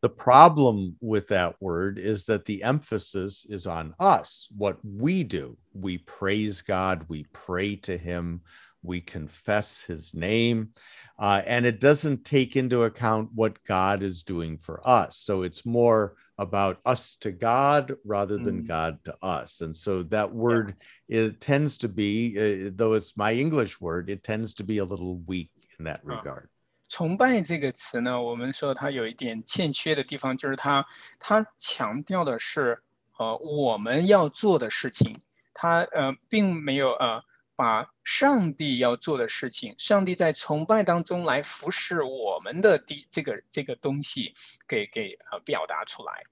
[0.00, 5.56] The problem with that word is that the emphasis is on us, what we do.
[5.72, 8.40] We praise God, we pray to Him,
[8.82, 10.70] we confess His name,
[11.16, 15.16] uh, and it doesn't take into account what God is doing for us.
[15.18, 18.66] So it's more about us to God rather than Mm.
[18.66, 19.60] God to us.
[19.60, 20.74] And so that word
[21.08, 24.84] it tends to be, uh, though it's my English word, it tends to be a
[24.84, 26.20] little weak in that Ah.
[26.20, 26.48] regard.
[26.88, 30.84] 崇拜这个词呢，我们说它有一点欠缺的地方，就是它
[31.18, 32.82] 它强调的是
[33.16, 35.16] 呃我们要做的事情，
[35.54, 37.22] 它呃并没有呃
[37.56, 44.34] 把上帝要做的事情，上帝在崇拜当中来服侍我们的第这个这个东西
[44.66, 46.24] 给给呃表达出来。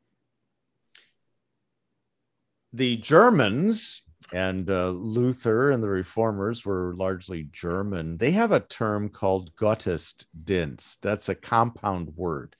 [2.72, 4.00] The Germans
[4.32, 8.16] and uh, Luther and the reformers were largely German.
[8.16, 11.00] They have a term called Gottesdienst.
[11.00, 12.54] That's a compound word.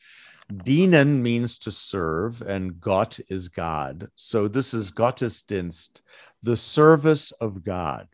[0.53, 4.11] Dienen means to serve, and Gott is God.
[4.16, 6.03] So this is Gottesdienst,
[6.43, 8.09] the service of God.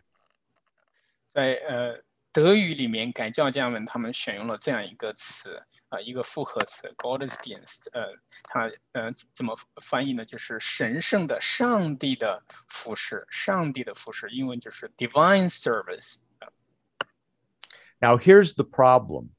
[1.33, 2.03] 在呃
[2.33, 8.13] 德语里面，改教家们他们选用了这样一个词啊、一个复合词 Gottesdienst，呃，
[8.43, 10.25] 它呃怎么翻译呢？
[10.25, 16.17] 就是神圣的、上帝的服饰，上帝的服饰，英文就是 divine service。
[18.01, 19.31] Now, here's the problem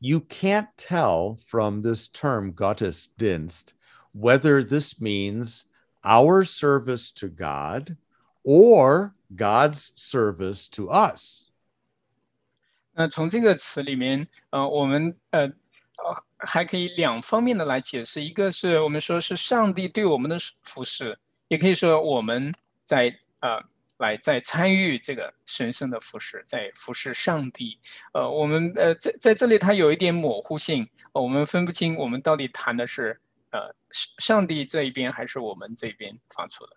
[0.00, 3.74] you can't tell from this term Gottesdienst
[4.12, 5.66] whether this means
[6.02, 7.96] our service to God
[8.42, 11.47] or God's service to us.
[12.93, 21.17] 那从这个词里面，呃，我们呃呃还可以两方面的来解释，一个是我们说是上帝对我们的服侍，
[21.47, 22.51] 也可以说我们
[22.83, 23.63] 在呃
[23.97, 27.79] 来在参与这个神圣的服侍，在服侍上帝。
[28.13, 33.19] 呃，我们呃在在这里它有一点模糊性，我们分不清我们到底谈的是
[33.51, 36.75] 呃上帝这一边还是我们这边发出的。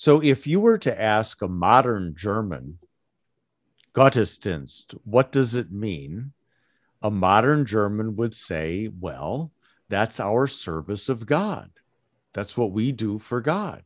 [0.00, 2.78] So, if you were to ask a modern German,
[3.94, 6.32] Gottesdienst, what does it mean?
[7.00, 9.52] A modern German would say, well,
[9.88, 11.70] that's our service of God.
[12.32, 13.82] That's what we do for God.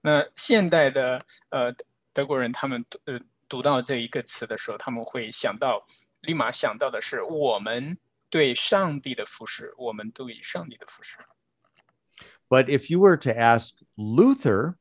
[0.00, 1.20] 那现代的
[1.50, 1.74] 呃
[2.12, 5.86] 德国人，他们读呃读到这一个词的时候，他们会想到，
[6.22, 7.96] 立马想到的是我们
[8.30, 11.16] 对上帝的服侍，我们对上帝的服侍。
[12.52, 14.76] But if you were to ask Luther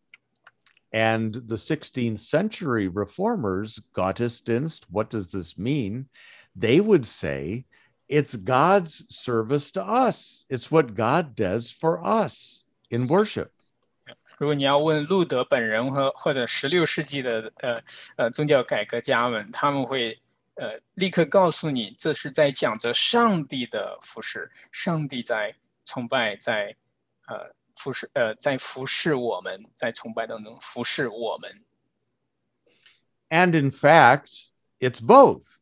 [0.93, 6.07] and the 16th century reformers, Gottesdienst, what does this mean?
[6.55, 7.65] They would say
[8.07, 10.45] it's God's service to us.
[10.49, 13.51] It's what God does for us in worship.
[14.37, 17.75] 如果你要问路德本人和或者十六世纪的呃
[18.15, 20.17] 呃宗教改革家们，他们会
[20.55, 25.55] 呃立刻告诉你，这是在讲着上帝的服侍，上帝在
[25.85, 26.75] 崇拜，在
[27.27, 31.63] 呃 服侍呃在服侍我们，在崇拜当中服侍我们。
[33.29, 34.49] And in fact,
[34.79, 35.57] it's both.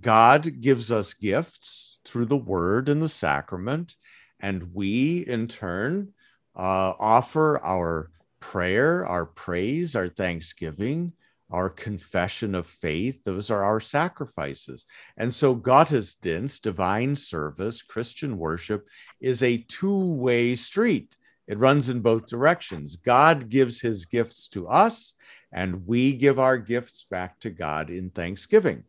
[0.00, 3.96] God gives us gifts through the word and the sacrament,
[4.40, 6.14] and we in turn
[6.56, 8.10] uh, offer our
[8.40, 11.12] prayer, our praise, our thanksgiving,
[11.51, 13.23] our confession of faith.
[13.23, 14.85] Those are our sacrifices.
[15.17, 18.87] And so, Gottesdienst, divine service, Christian worship,
[19.19, 21.15] is a two way street.
[21.47, 22.95] It runs in both directions.
[22.95, 25.13] God gives his gifts to us,
[25.51, 28.83] and we give our gifts back to God in thanksgiving.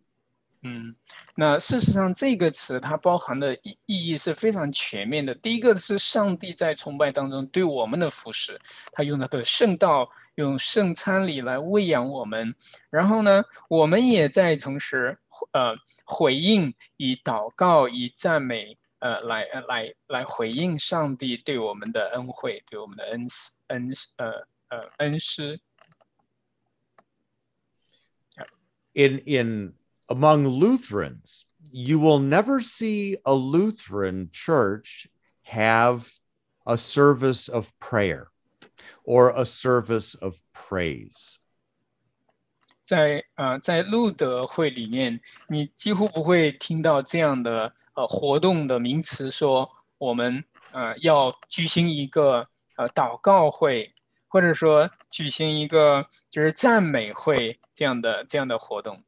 [0.69, 0.93] 嗯，
[1.37, 5.33] 那事实上这个词它包含的意意义是非常全面的。
[5.37, 8.59] 第一个是上帝在崇拜当中对我们的服侍，
[8.91, 12.53] 他用他的圣道、用圣餐礼来喂养我们。
[12.91, 15.17] 然后呢，我们也在同时
[15.53, 24.33] 呃回应，以祷告、以赞美呃来来来回应上帝对我们的恩惠、对我们的恩赐恩呃
[24.71, 25.61] 呃恩师。
[28.95, 29.75] In in
[30.08, 35.08] among Lutherans, you will never see a Lutheran church
[35.44, 36.20] have
[36.66, 38.28] a service of prayer
[39.04, 41.38] or a service of praise.
[42.84, 53.94] 在呃，在路德会里面，你几乎不会听到这样的呃活动的名词说我们呃要举行一个呃祷告会，
[54.28, 59.04] 或者说举行一个就是赞美会这样的这样的活动。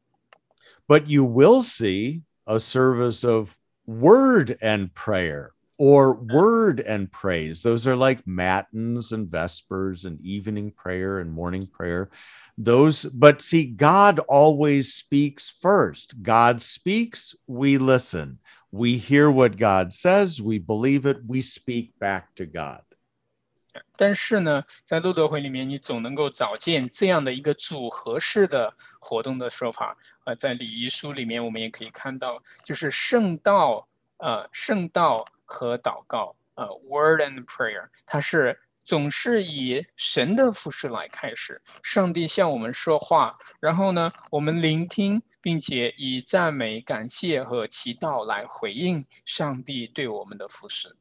[0.88, 7.62] But you will see a service of word and prayer or word and praise.
[7.62, 12.10] Those are like matins and vespers and evening prayer and morning prayer.
[12.56, 16.20] Those, but see, God always speaks first.
[16.22, 18.38] God speaks, we listen.
[18.72, 22.82] We hear what God says, we believe it, we speak back to God.
[23.96, 29.96] 但是呢，在路德会里面，你总能够找见这样的一个组合式的活动的说法。
[30.24, 33.86] 呃，在礼仪书里面，我们也可以看到，就是圣道，
[34.18, 50.96] 呃，圣道和祷告，呃 word and prayer，它是总是以神的服饰来开始，上帝向我们说话，然后呢，我们聆听，并且以赞美、感谢和祈祷来回应上帝对我们的服饰。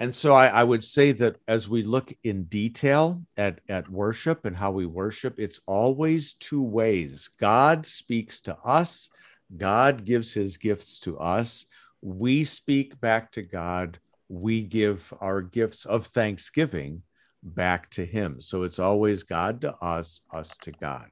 [0.00, 4.46] And so I, I would say that as we look in detail at, at worship
[4.46, 7.28] and how we worship, it's always two ways.
[7.38, 9.10] God speaks to us,
[9.54, 11.66] God gives his gifts to us.
[12.00, 13.98] We speak back to God,
[14.30, 17.02] we give our gifts of thanksgiving
[17.42, 18.40] back to him.
[18.40, 21.08] So it's always God to us, us to God.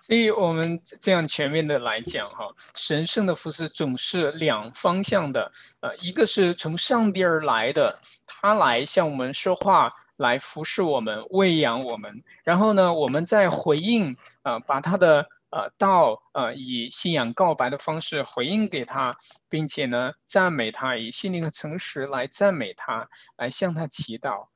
[0.00, 5.50] 所以，我们这样全面的来讲，哈，神圣的服饰总是两方向的，
[5.80, 19.16] 呃，一个是从上帝而来的，他来向我们说话，来服侍我们，喂养我们，然后呢，我们再回应，呃，把他的呃道，呃，以信仰告白的方式回应给他，
[19.48, 24.48] 并且呢，赞美他，以心灵和诚实来赞美他，来向他祈祷。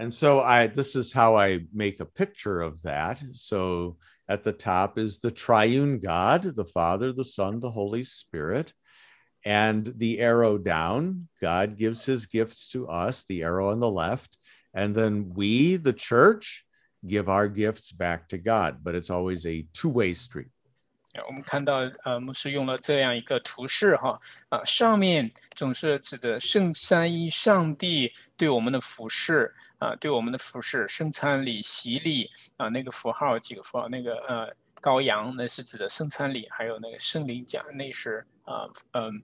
[0.00, 3.22] And so I this is how I make a picture of that.
[3.34, 3.98] So
[4.30, 8.72] at the top is the triune God, the Father, the Son, the Holy Spirit.
[9.44, 14.38] And the arrow down, God gives his gifts to us, the arrow on the left.
[14.72, 16.64] And then we, the church,
[17.06, 18.78] give our gifts back to God.
[18.82, 20.48] But it's always a two-way street.
[21.26, 24.16] 我们看到，呃，牧师用了这样一个图示哈，
[24.48, 39.22] 啊、上面总是指的圣三一上帝对我们的服饰，啊、对我们的服饰，圣餐礼、洗礼，啊、那个符号几个符号，那个呃羔羊那是指的圣餐礼，还有那个圣灵奖那是啊嗯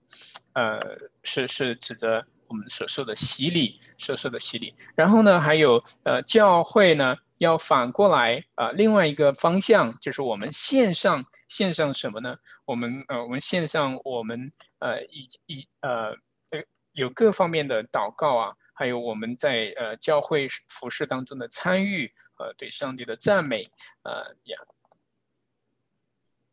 [0.53, 0.79] 呃
[1.23, 4.75] 是是指的我们所受的洗礼，所受的洗礼。
[4.93, 12.37] 然后呢，还有呃教会呢要反过来啊、另外一个方向就是我们线上线上什么呢？
[12.65, 16.09] 我们呃我们线上我们呃以以呃
[16.51, 23.63] 呃有各方面的祷告啊，还有我们在呃教会服饰当中的参与，呃对上帝的赞美，
[24.03, 24.57] 呃呀。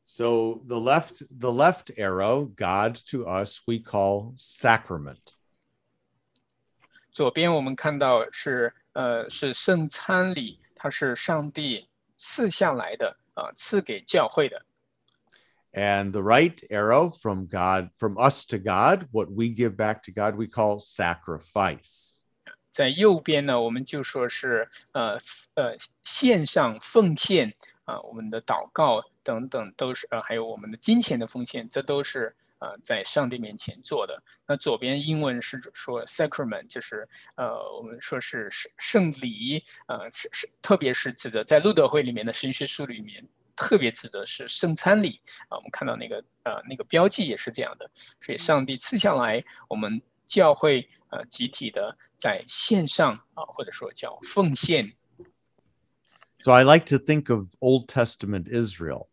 [0.06, 5.32] So the left, the left arrow, God to us, we call sacrament.
[7.10, 11.88] 左边我们看到是呃是圣餐礼，它是上帝
[12.18, 14.64] 赐下来的啊、赐给教会的。
[15.73, 20.35] And the right arrow from God, from us to God, what we give back to God,
[20.35, 22.21] we call sacrifice.
[22.71, 25.19] 在右边呢，我们就说是呃
[25.53, 27.53] 呃线上奉献
[27.85, 34.23] 啊、我们的祷告等等都是呃还有我们的金钱的奉献，这都是呃在上帝面前做的。
[34.47, 43.23] 那左边英文是说 sacrament，就是呃我们说是圣圣礼，呃是是特别是指的在路德会里面的神学书里面。
[43.56, 47.90] 特别指的是圣餐礼啊，我们看到那个呃那个标记也是这样的，
[48.20, 54.94] 所以上帝赐下来，我们教会呃集体的在线上啊，或者说叫奉献
[56.40, 59.08] So I like to think of Old Testament Israel.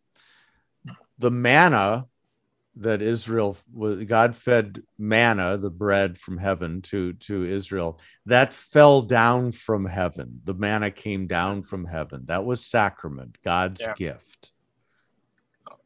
[1.18, 2.06] The manna
[2.76, 3.56] that Israel
[4.06, 10.40] God fed manna, the bread from heaven to to Israel, that fell down from heaven.
[10.44, 12.24] The manna came down from heaven.
[12.26, 13.94] That was sacrament, God's Yeah.
[13.94, 14.51] gift.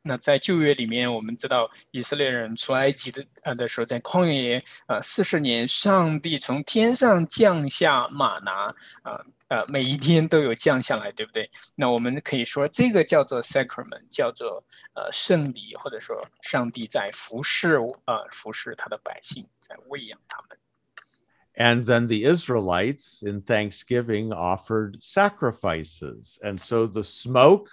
[0.05, 11.49] 那在旧约里面，我们知道以色列人出埃及的呃的时候，在旷野呃四十年，上帝从天上降下玛拿，呃呃每一天都有降下来，对不对？
[11.75, 14.63] 那我们可以说这个叫做 sacrament，叫做
[14.95, 20.57] 呃圣礼，或者说上帝在服侍呃服侍他的百姓，在喂养他们。
[21.53, 26.39] And then the Israelites in Thanksgiving offered sacrifices.
[26.41, 27.67] And so the smoke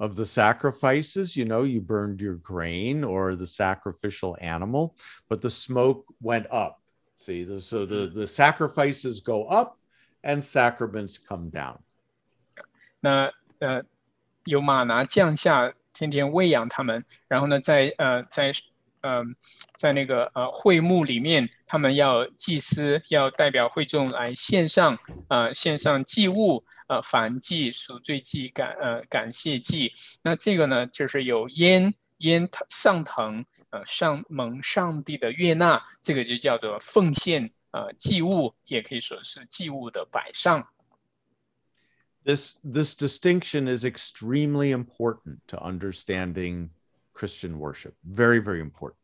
[0.00, 4.94] of the sacrifices, you know, you burned your grain or the sacrificial animal,
[5.28, 6.80] but the smoke went up.
[7.16, 9.78] See, the, so the, the sacrifices go up
[10.22, 11.78] and sacraments come down.
[13.00, 13.82] 那呃
[14.44, 18.52] 有玛拿降下，天天喂养他们，然后呢，在呃在
[19.00, 19.24] 呃
[19.76, 24.98] 在那个呃会幕里面，他们要祭司要代表会众来献上
[25.28, 29.93] 呃献上祭物 呃燔祭、赎罪祭、感呃感谢祭。
[30.21, 40.67] 那这个呢，就是有烟烟上腾呃上蒙上帝的悦纳，这个就叫做奉献呃祭物，也可以说是祭物的摆上。
[42.25, 46.71] This this distinction is extremely important to understanding
[47.13, 47.93] Christian worship.
[48.03, 49.00] Very, very important.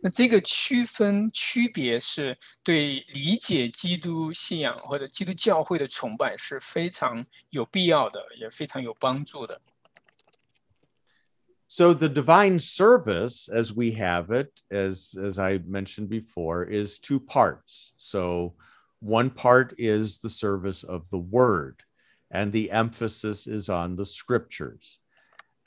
[0.00, 9.60] 那这个区分区别是对理解基督信仰或者基督教会的崇拜是非常有必要的，也非常有帮助的。
[11.66, 17.20] So the divine service, as we have it, as as I mentioned before, is two
[17.20, 17.92] parts.
[17.96, 18.54] So
[18.98, 21.84] one part is the service of the word,
[22.28, 24.98] and the emphasis is on the scriptures.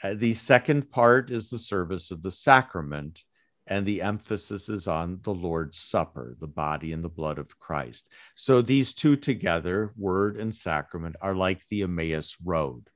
[0.03, 3.23] Uh, the second part is the service of the sacrament,
[3.67, 8.09] and the emphasis is on the Lord's Supper, the body and the blood of Christ.
[8.36, 12.89] So these two together, word and sacrament, are like the Emmaus Road.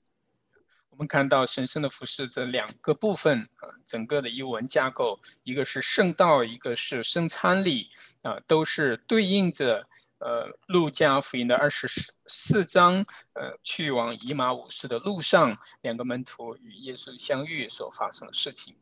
[0.89, 7.91] 我们看到神圣的服饰这两个部分啊、呃，整个的译文架构，一个是圣道，一个是圣餐礼
[8.23, 11.87] 啊、呃，都是对应着呃路加福音的二十
[12.25, 18.75] 四章，呃去往以马五世的路上，两个门徒与耶稣相遇所发生的事情。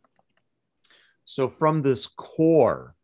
[1.29, 2.95] So from this core,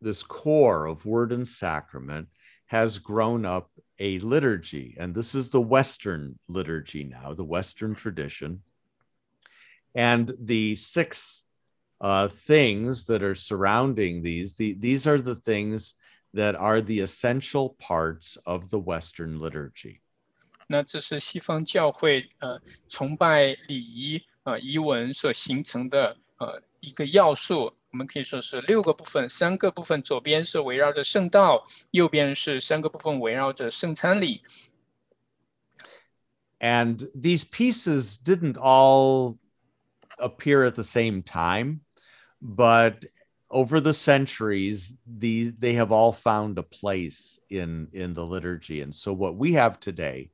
[0.00, 2.28] this core of word and sacrament
[2.66, 4.96] has grown up a liturgy.
[4.98, 8.62] And this is the Western liturgy now, the Western tradition.
[9.94, 11.44] And the six
[12.00, 15.94] uh, things that are surrounding these, the, these are the things
[16.34, 20.00] that are the essential parts of the Western liturgy.
[20.68, 34.42] 那这是西方教会呃崇拜礼仪呃仪文所形成的呃 一个要素，我们可以说是六个部分，三个部分左边是围绕着圣道，右边是三个部分围绕着圣餐礼。
[36.58, 39.38] And these pieces didn't all
[40.18, 41.80] appear at the same time,
[42.40, 43.04] but
[43.48, 48.80] over the centuries, these they have all found a place in in the liturgy.
[48.80, 50.30] And so what we have today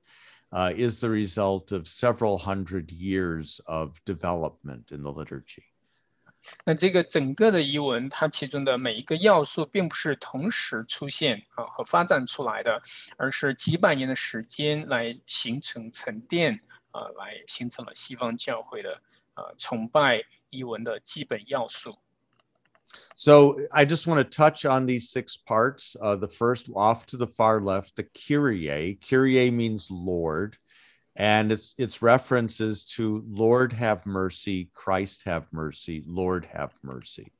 [0.53, 5.64] uh, is the result of several hundred years of development in the liturgy.
[6.64, 12.81] 那这个整个的遗文，它其中的每一个要素，并不是同时出现啊和发展出来的，
[13.16, 16.59] 而是几百年的时间来形成沉淀
[16.91, 19.03] 啊，来形成了西方教会的
[19.35, 21.99] 呃崇拜遗文的基本要素。
[23.14, 25.97] So I just want to touch on these six parts.
[26.01, 28.99] Uh, the first, off to the far left, the Kyrie.
[29.01, 30.57] Kyrie means Lord,
[31.14, 37.33] and its its references to Lord have mercy, Christ have mercy, Lord have mercy.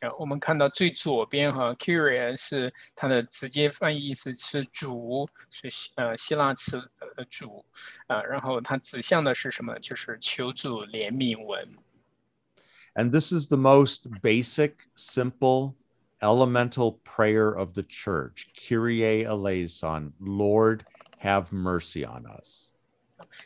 [0.00, 7.64] 呃，我们看到最左边哈 c u r i a 是它的直接翻译意思是主，是希呃希腊词呃主
[8.08, 9.78] 啊、呃，然后它指向的是什么？
[9.78, 11.68] 就是求主怜悯文。
[12.94, 15.76] And this is the most basic, simple,
[16.20, 18.48] elemental prayer of the church.
[18.54, 20.84] Kyrie eleison, Lord,
[21.20, 22.70] have mercy on us.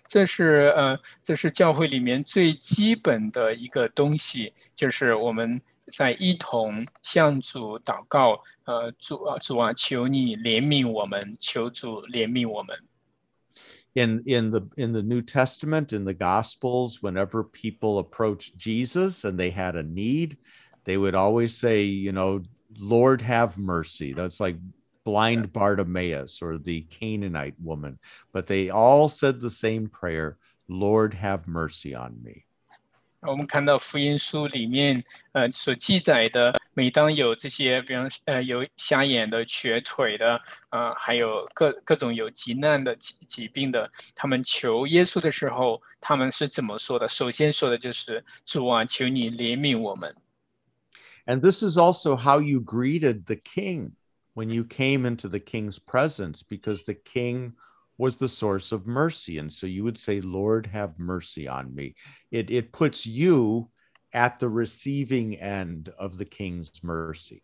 [0.07, 5.61] 这是呃，这是教会里面最基本的一个东西，就是我们
[5.97, 12.77] 在一同向主祷告，呃，主啊，主啊，求你怜悯我们，求主怜悯我们。
[13.95, 19.39] in in the in the new testament in the gospels whenever people approached jesus and
[19.39, 20.37] they had a need
[20.85, 22.43] they would always say you know
[22.79, 24.59] lord have mercy that's like
[25.05, 27.99] blind bartimaeus or the canaanite woman
[28.33, 30.37] but they all said the same prayer
[30.69, 32.43] lord have mercy on me
[33.23, 40.37] 我们看到福音书里面，呃，所记载的，每当有这些，比方呃，有瞎眼的、瘸腿的，
[40.69, 47.09] 啊、呃，还有各各种有急难的疾疾病的，他们求耶稣的时候，他们是怎么说的？
[47.09, 50.15] 首先说的就是主啊，求你怜悯我们。
[51.25, 53.93] And this is also how you greeted the king
[54.35, 57.55] when you came into the king's presence, because the king
[57.99, 59.39] was the source of mercy.
[59.39, 61.95] And so you would say, Lord, have mercy on me.
[62.31, 63.71] It, it puts you
[64.13, 67.43] at the receiving end of the king's mercy.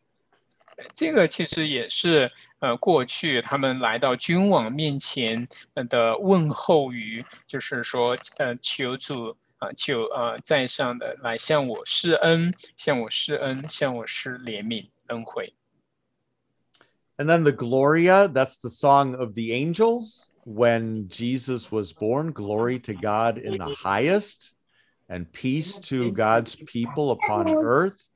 [0.94, 5.46] 这个其实也是呃，过去他们来到君王面前
[5.88, 15.52] 的问候语，就是说，呃，求主啊、呃，求呃在上的来向我施恩，向我施恩，向我施怜悯恩惠。
[17.19, 22.31] And then the Gloria, that's the song of the angels when Jesus was born.
[22.31, 24.53] Glory to God in the highest,
[25.09, 28.07] and peace to God's people upon earth.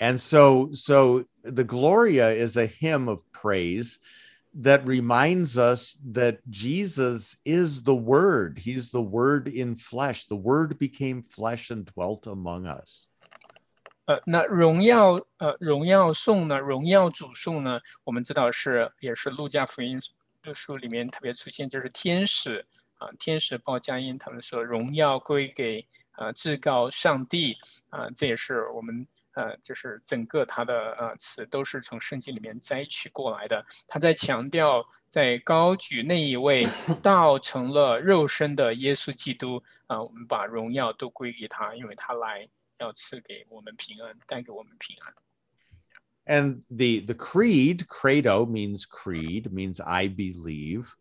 [0.00, 3.98] And so, so the Gloria is a hymn of praise
[4.54, 8.58] that reminds us that Jesus is the Word.
[8.58, 10.26] He's the Word in flesh.
[10.26, 13.06] The Word became flesh and dwelt among us.
[14.06, 19.96] 呃，那荣耀呃荣耀颂呢，荣耀主颂呢，我们知道是也是路加福音
[20.52, 22.66] 书里面特别出现，就是天使
[22.98, 27.56] 啊、呃，天使报佳音，他们说荣耀归给啊、呃、至高上帝
[27.90, 33.64] 啊、呃，这也是我们呃就是整个他的呃词都是从圣经里面摘取过来的。
[33.86, 36.66] 他在强调，在高举那一位
[37.00, 42.48] 道成了肉身的耶稣基督啊、呃，我们把荣耀都归给他，因为他来。
[42.81, 45.13] 要赐给我们平安，带给我们平安。
[46.25, 50.93] And the the creed, credo means creed, means I believe,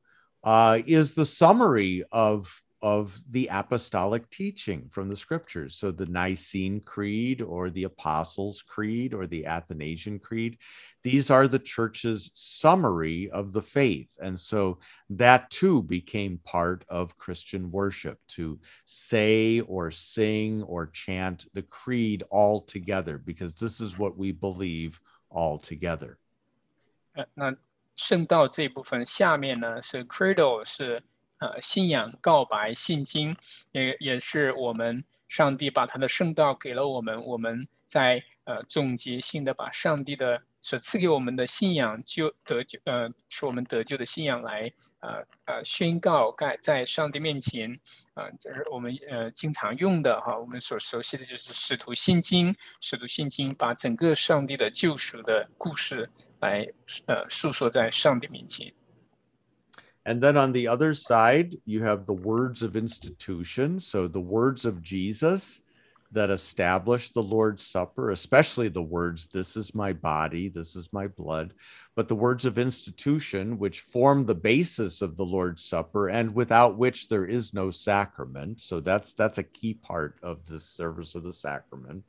[0.42, 5.74] uh, is the summary of of the apostolic teaching from the scriptures.
[5.74, 10.58] So the Nicene Creed or the Apostles' Creed or the Athanasian Creed,
[11.02, 14.12] these are the church's summary of the faith.
[14.20, 21.46] And so that too became part of Christian worship to say or sing or chant
[21.54, 25.00] the creed all together, because this is what we believe
[25.30, 26.18] all together.
[27.14, 27.56] 呃，那
[27.96, 31.02] 圣道这一部分下面呢是 credo，是
[31.41, 33.35] 呃信仰告白信经，
[33.73, 47.71] 也也是我们上帝把他的圣道给了我们，我们在呃总结性的把上帝的所赐给我们的信仰就得救，呃，是我们得救的信仰来呃呃宣告盖在上帝面前，
[48.13, 56.07] 啊、这是我们呃经常用的哈，我们所熟悉的就是使徒信经，使徒信经把整个上帝的救赎的故事
[56.39, 56.67] 来
[57.07, 58.71] 呃诉说在上帝面前。
[60.05, 63.79] And then on the other side, you have the words of institution.
[63.79, 65.61] So the words of Jesus
[66.11, 71.07] that establish the Lord's Supper, especially the words, This is my body, this is my
[71.07, 71.53] blood,
[71.95, 76.77] but the words of institution, which form the basis of the Lord's Supper and without
[76.77, 78.59] which there is no sacrament.
[78.59, 82.03] So that's that's a key part of the service of the sacrament.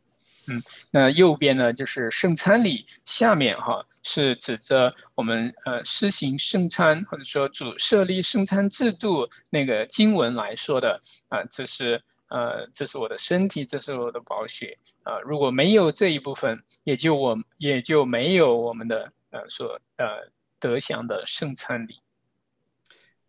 [0.91, 21.99] 那右边呢就是圣餐礼，下面哈是指着我们呃施行圣餐或者说主设立圣餐制度那个经文来说的啊、这是呃这是我的身体，这是我的宝血啊、如果没有这一部分，也就我也就没有我们的呃所呃得享的圣餐礼。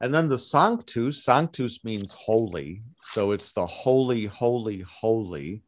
[0.01, 2.83] And then the Sanctus, Sanctus means holy.
[3.03, 5.62] So it's the holy, holy, holy.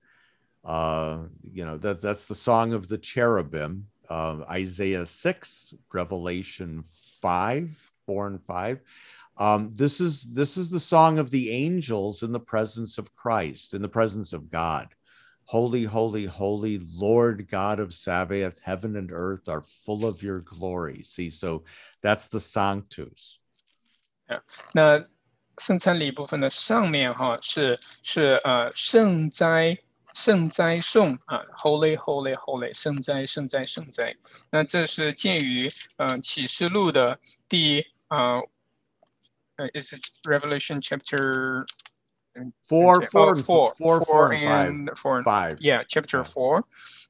[0.66, 6.84] Uh, you know, that, that's the song of the cherubim, uh, Isaiah 6, Revelation
[7.22, 8.80] 5, 4 and 5.
[9.38, 13.74] Um, this is this is the song of the angels in the presence of Christ,
[13.74, 14.88] in the presence of God.
[15.44, 21.04] Holy, holy, holy Lord God of Sabaoth, heaven and earth are full of your glory.
[21.04, 21.66] See, so
[22.02, 23.40] that's the Sanctus.
[24.30, 24.40] Yeah.
[30.16, 34.16] 圣哉颂啊，Holy Holy Holy 圣哉圣哉圣哉。
[34.50, 38.42] 那这是鉴于呃启示录的第呃
[39.58, 41.66] 呃，is it Revelation chapter
[42.68, 45.58] Four, oh, four, four, four, four, and four five.
[45.60, 46.64] Yeah, chapter four.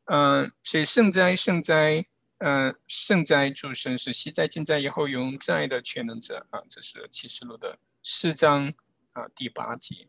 [0.06, 2.06] 嗯、所以圣哉圣哉，
[2.38, 8.72] 呃，圣哉主神是昔在、今在、以后永在的全能者啊，这是启示录的四章
[9.14, 10.08] 啊第八节。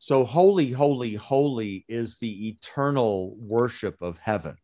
[0.00, 4.56] So holy, holy, holy is the eternal worship of heaven.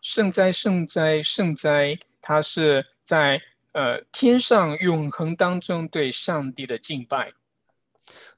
[0.00, 3.40] 圣斋圣斋圣斋，它是在
[3.72, 7.32] 呃天上永恒当中对上帝的敬拜。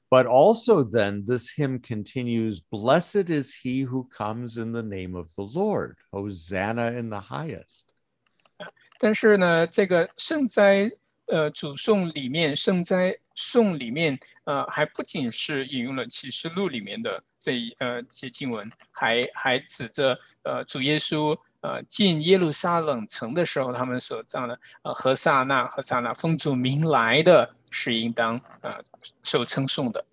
[0.07, 5.29] But also, then, this hymn continues Blessed is he who comes in the name of
[5.35, 5.95] the Lord.
[6.11, 7.85] Hosanna in the highest.
[8.99, 10.91] 但是呢，这个圣斋
[11.30, 28.82] 呃主颂里面，圣斋颂里面，呃，还不仅是引用了启示录里面的这一呃这些经文，还还指着呃主耶稣呃进耶路撒冷城的时候，他们所唱的呃何萨那何萨那奉主名来的是应当呃
[29.22, 30.04] 受称颂的。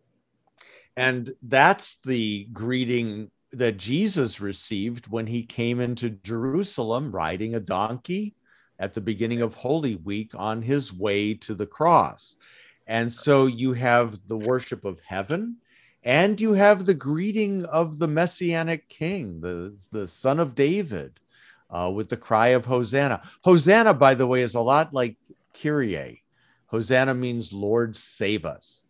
[0.95, 8.33] And that's the greeting that Jesus received when he came into Jerusalem riding a donkey
[8.79, 12.35] at the beginning of Holy Week on his way to the cross.
[12.85, 15.57] And so you have the worship of heaven
[16.03, 21.19] and you have the greeting of the messianic king, the, the son of David,
[21.69, 23.21] uh, with the cry of Hosanna.
[23.41, 25.17] Hosanna, by the way, is a lot like
[25.53, 26.23] Kyrie.
[26.67, 28.83] Hosanna means Lord save us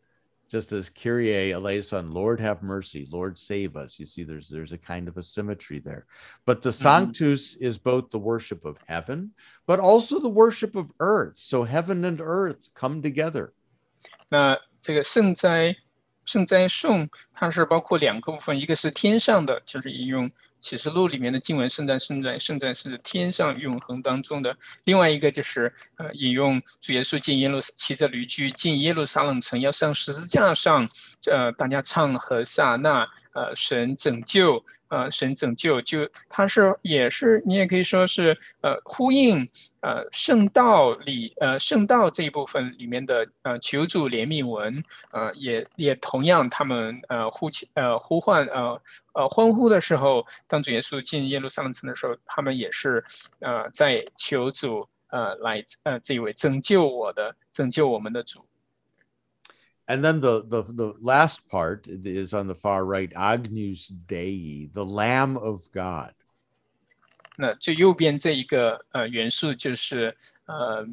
[0.50, 3.98] just as Kyrie eleison, Lord have mercy, Lord save us.
[3.98, 6.04] You see, there's there's a kind of a symmetry there.
[6.44, 9.32] But the Sanctus is both the worship of heaven,
[9.66, 11.38] but also the worship of earth.
[11.38, 13.54] So heaven and earth come together.
[14.28, 15.76] 那这个圣斋
[16.24, 20.30] 圣斋颂，它是包括两个部分，一个是天上的，就是引用
[20.67, 24.51] 启示录里面的经文，圣战圣战圣战是天上永恒当中的；
[24.83, 30.85] 另外一个就是呃引用主耶稣进耶路骑着驴驹进耶路撒冷城，要上十字架上，
[31.31, 39.47] 呃，大家唱和撒那，呃，神拯救，呃，神拯救，就它是也是你也可以说是呃呼应
[39.81, 48.81] 呃圣道里呃圣道这一部分里面的呃求主怜悯文，呃也也同样他们呃呼呃呼唤呃
[49.13, 53.03] 呃欢呼的时候，当主耶稣进耶路撒冷城的时候，他们也是
[53.39, 58.45] 呃在求主呃来呃这位拯救我的拯救我们的主。
[59.86, 65.36] And then the, the the last part is on the far right, Agnus Dei, the Lamb
[65.36, 66.14] of God.
[67.36, 70.86] 那最右边这一个呃元素就是呃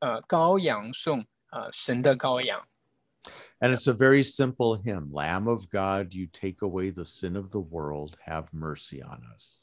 [0.00, 2.66] 呃羔羊颂呃神的羔羊。
[3.60, 7.50] And it's a very simple hymn Lamb of God, you take away the sin of
[7.50, 9.62] the world, have mercy on us.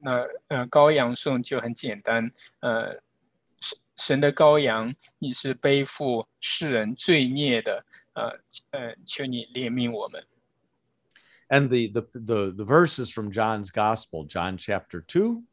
[0.00, 2.98] 那呃羔羊颂就很简单，呃
[4.00, 7.84] 神神的羔羊，你是背负世人罪孽的，
[8.14, 8.38] 呃
[8.70, 10.24] 呃，求你怜悯我们。
[11.48, 15.44] And the the the, the verses from John's Gospel, John chapter two,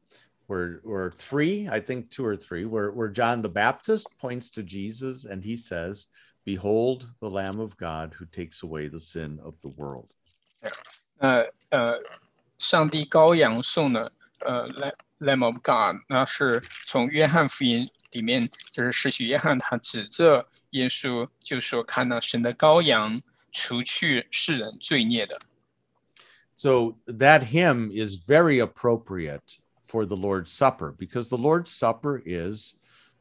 [0.48, 4.64] where or three, I think two or three, where, where John the Baptist points to
[4.64, 6.08] Jesus and he says,
[6.46, 10.10] Behold the Lamb of God who takes away the sin of the world.
[11.20, 12.02] 呃呃，
[12.58, 25.40] 上帝羔羊颂呢，呃，Lam Lamb of God，那是从约翰福音 里面，就是使徒约翰他指着耶稣就说：“看到神的羔羊，除去世人罪孽的。”
[26.56, 32.76] So that hymn is very appropriate for the Lord's Supper because the Lord's Supper is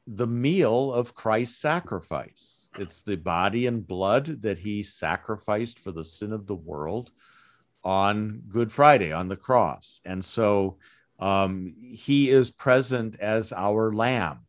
[0.07, 2.70] the meal of Christ's sacrifice.
[2.78, 7.11] It's the body and blood that he sacrificed for the sin of the world
[7.83, 10.01] on Good Friday on the cross.
[10.05, 10.76] And so
[11.18, 14.45] um, he is present as our lamb.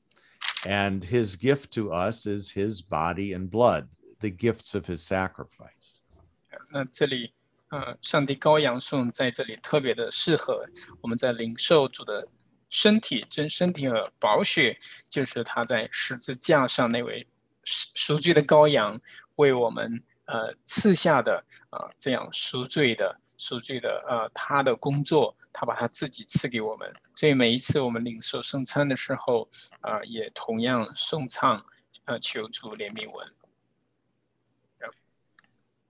[0.66, 3.88] And his gift to us is his body and blood,
[4.20, 6.00] the gifts of his sacrifice.
[6.72, 7.34] 那这里，
[7.70, 10.66] 呃，上帝羔羊颂在这里特别的适合
[11.02, 12.28] 我们在领受主的
[12.70, 14.80] 身体、真身体和宝血，
[15.10, 17.28] 就是他在十字架上那位
[17.64, 19.00] 赎赎罪的羔羊，
[19.36, 29.50] 为我们呃赐下的啊、呃、这样赎罪的赎罪的呃他的工作， 他把他自己赐给我们，所以每一次我们领受圣餐的时候，
[29.82, 31.66] 啊、呃，也同样颂唱
[32.06, 33.34] 呃求主怜悯我们。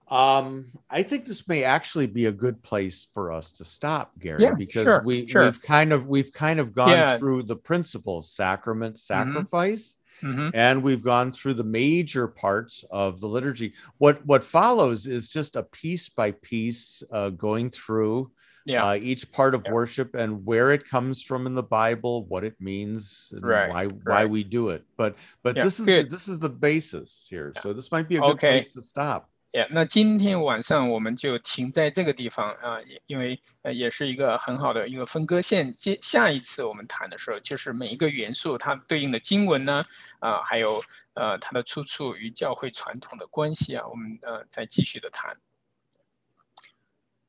[0.06, 4.44] Um, I think this may actually be a good place for us to stop, Gary,
[4.44, 5.44] Yeah, because sure, we sure.
[5.44, 7.18] we've kind of we've kind of gone Yeah.
[7.18, 13.26] through the principles, sacrament, sacrifice, 嗯哼， and we've gone through the major parts of the
[13.26, 13.72] liturgy.
[13.96, 18.30] What what follows is just a piece by piece uh, going through
[18.68, 18.82] Yeah.
[18.82, 19.72] uh, each part of Yeah.
[19.72, 23.86] worship and where it comes from in the Bible, what it means, and Right, why
[24.04, 24.30] why right.
[24.30, 24.84] we do it.
[24.96, 26.10] But but Yeah, this is good.
[26.10, 28.62] this is the basis here, so this might be a good Okay.
[28.62, 29.28] place to stop.
[29.52, 35.72] 呀那今天晚上我们就停在这个地方啊，也因为呃也是一个很好的一个分割线。
[35.72, 39.84] 接下一次我们谈的时候，就是每一个元素它对应的经文呢，
[40.18, 40.82] 啊，还有
[41.12, 45.36] 呃它的出处与教会传统的关系啊，我们呃再继续的谈。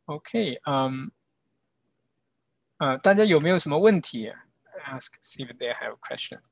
[0.05, 1.11] OK，嗯，
[2.80, 4.32] 呃，大家有没有什么问题
[4.84, 6.46] ？Ask see if they have questions。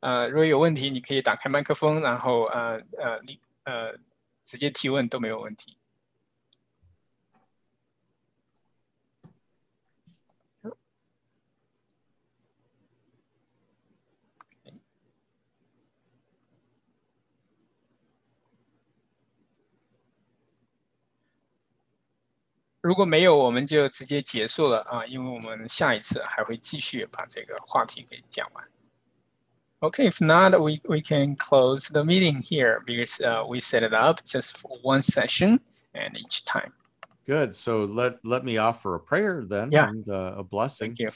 [0.00, 3.96] 呃，如果有问题，你可以打开麦克风，然后呃呃你呃。
[4.44, 5.77] 直接提问都没有问题。
[22.87, 28.67] 如果没有，我们就直接结束了啊，因为我们下一次还会继续把这个话题给讲完。
[29.79, 34.19] Okay, if not, we, we can close the meeting here because uh, we set it up
[34.25, 35.59] just for one session
[35.93, 36.71] and each time.
[37.25, 37.55] Good.
[37.55, 39.89] So let let me offer a prayer then Yeah.
[39.89, 40.95] and uh, a blessing.
[40.95, 41.11] Thank you.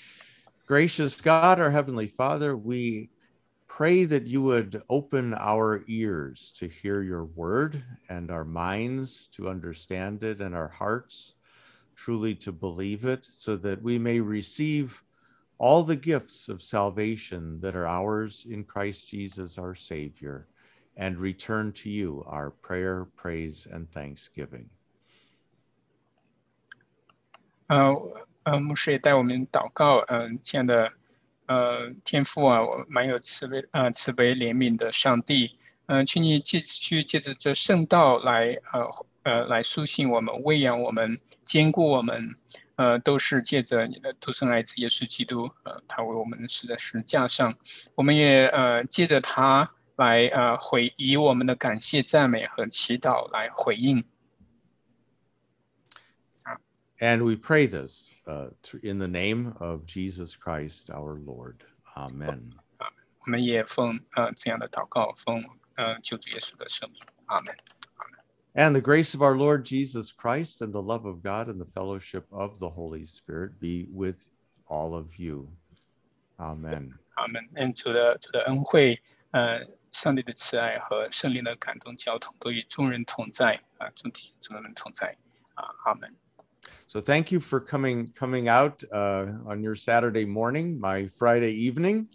[0.66, 3.10] Gracious God, our heavenly Father, we
[3.68, 9.48] pray that you would open our ears to hear your word and our minds to
[9.50, 11.36] understand it and our hearts
[12.02, 15.04] truly to believe it so that we may receive
[15.58, 20.48] all the gifts of salvation that are ours in Christ Jesus our savior
[20.96, 24.70] and return to you our prayer, praise and thanksgiving.
[27.68, 27.94] 呃
[28.44, 30.94] 呃，牧师也带我们祷告，嗯、亲爱的
[31.48, 38.90] 呃天父啊，我蛮有慈悲呃慈悲怜悯的上帝，嗯、请你继续借着这圣道来呃
[39.23, 42.35] 呃来苏醒我们、喂养我们、坚固我们，
[42.77, 47.55] 呃，都是借着你的独生爱子耶稣基督，呃，他为我们死在十字架上，
[47.95, 54.05] 我们也呃借着他来呃回以我们的感谢、赞美和祈祷来回应。
[56.99, 58.51] And we pray this uh,
[58.81, 61.57] in the name of Jesus Christ our Lord.
[61.97, 62.53] Amen.
[63.25, 65.45] 我们也奉呃这样的祷告，奉
[65.75, 67.55] 呃救主耶稣的圣名，阿门。
[68.56, 72.26] And the grace of our Lord Jesus Christ and the love of God and the fellowship
[72.32, 74.18] of the Holy Spirit be with
[74.68, 75.50] all of you.
[76.40, 76.94] Amen.
[77.16, 77.48] 阿门。
[77.56, 79.00] 愿主的主的恩惠，
[79.32, 85.16] 呃，上帝的慈爱和圣灵的感动交通都与众人同在啊，众体众人同在
[85.56, 86.10] 啊，阿门。
[86.88, 92.08] So thank you for coming coming out uh, on your Saturday morning, my Friday evening,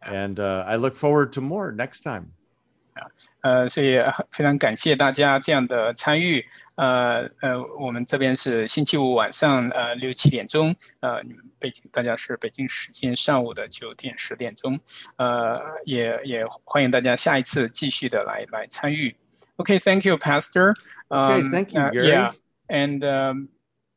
[0.00, 2.32] and uh, I look forward to more next time.
[3.42, 6.44] 呃，所以呃非常感谢大家这样的参与。
[6.76, 14.78] 呃呃，我们这边是星期五晚上呃六七点钟，呃，你们北京大家是北京时间上午的九点十点钟，
[15.16, 19.14] 呃，也也欢迎大家下一次继续的来来参与。
[19.56, 20.74] OK，thank、you, Pastor.
[21.08, 22.08] Okay, Um, thank you, uh, Gary.
[22.08, 22.32] yeah,
[22.68, 23.48] and um,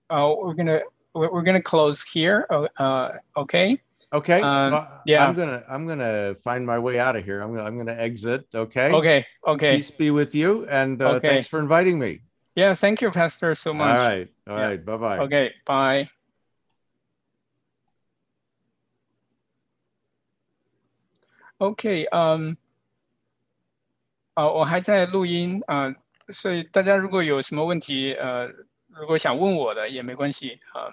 [0.10, 0.80] uh, we're gonna
[1.12, 2.46] we're, we're gonna close here.
[2.50, 3.80] Uh, uh, okay.
[4.14, 5.24] Okay, Um, so I- yeah.
[5.24, 7.42] I'm gonna I'm gonna find my way out of here.
[7.42, 8.48] I'm gonna I'm gonna exit.
[8.56, 8.90] Okay.
[8.92, 9.24] Okay.
[9.46, 9.76] Okay.
[9.78, 11.28] Peace be with you, and uh, Okay.
[11.30, 12.22] thanks for inviting me.
[12.56, 12.74] Yeah.
[12.74, 14.00] Thank you, Pastor, so All much.
[14.00, 14.28] right.
[14.50, 14.66] All Yeah.
[14.74, 14.82] right.
[14.84, 15.18] Bye bye.
[15.20, 16.10] Okay, bye.
[21.60, 22.56] OK，嗯，
[24.34, 25.94] 啊，我还在录音啊，
[26.30, 28.48] 所以大家如果有什么问题，呃，
[28.88, 30.90] 如果想问我的也没关系啊。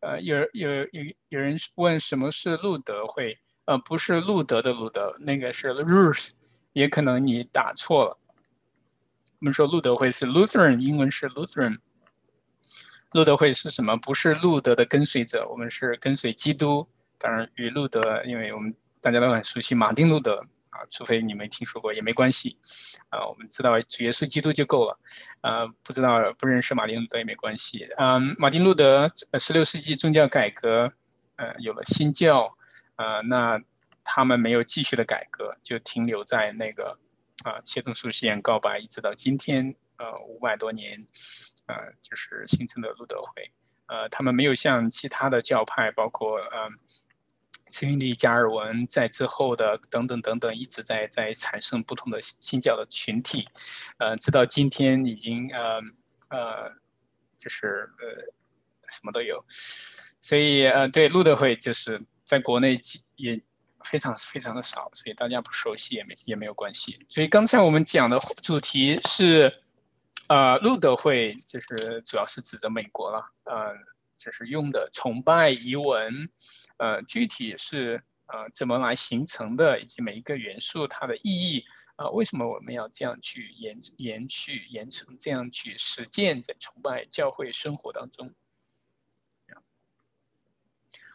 [0.00, 3.38] 呃，有有有有人问什么是路德会？
[3.64, 6.30] 呃，不是路德的路德，那个是 Ruth，
[6.72, 8.18] 也可能你打错了。
[9.40, 11.78] 我们说路德会是 Lutheran，英文是 Lutheran。
[13.12, 13.96] 路德会是什么？
[13.96, 16.86] 不是路德的跟随者，我们是跟随基督。
[17.18, 20.46] 当然，与路德，因为我们大家都很熟悉马丁路德
[20.76, 22.58] 啊，除非你没听说过也没关系
[23.08, 23.26] 啊。
[23.26, 24.98] 我们知道主耶稣基督就够了，
[25.40, 27.88] 呃，不知道不认识马丁路德也没关系。
[27.96, 30.92] 嗯，马丁路德十六世纪宗教改革，
[31.36, 32.54] 呃，有了新教，
[32.96, 33.58] 呃，那
[34.04, 36.98] 他们没有继续的改革，就停留在那个
[37.44, 41.04] 啊切顿书实验告白，一直到今天，呃，五百多年。
[41.68, 43.50] 呃，就是形成的路德会，
[43.86, 46.70] 呃，他们没有像其他的教派，包括呃，
[47.68, 53.46] 慈运力、加尔文在之后的等等等等，一直在在产生不同的新教的群体，
[53.98, 55.80] 呃，直到今天已经呃
[56.28, 56.72] 呃，
[57.38, 58.06] 就是呃
[58.88, 59.44] 什么都有，
[60.20, 62.78] 所以呃，对路德会就是在国内
[63.16, 63.40] 也
[63.84, 67.04] 非常非常的少，所以大家不熟悉也没也没有关系。
[67.08, 69.62] 所以刚才我们讲的主题是。
[70.28, 73.72] 呃，路德会就是主要是指着美国了，呃，
[74.16, 76.28] 就是用的崇拜遗文，
[76.78, 81.64] 呃，具体是呃怎么来形成的，以及每一个元素它的意义，
[81.96, 88.34] 呃，为什么我们要这样去延延续、延承，这样去实践在崇拜教会生活当中。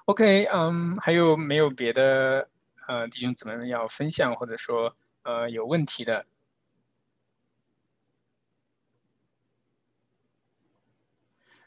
[0.05, 2.49] OK，嗯，还有没有别的
[2.87, 6.25] 呃弟兄姊妹们要分享，或者说呃有问题的？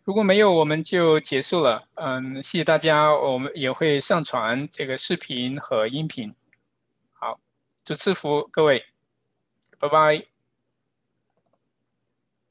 [0.05, 1.89] 如果没有，我们就结束了。
[1.95, 6.35] 嗯，谢谢大家，我们也会上传这个视频和音频。
[7.15, 7.41] 好，
[7.83, 8.85] 祝赐福各位，
[9.79, 10.34] 拜拜。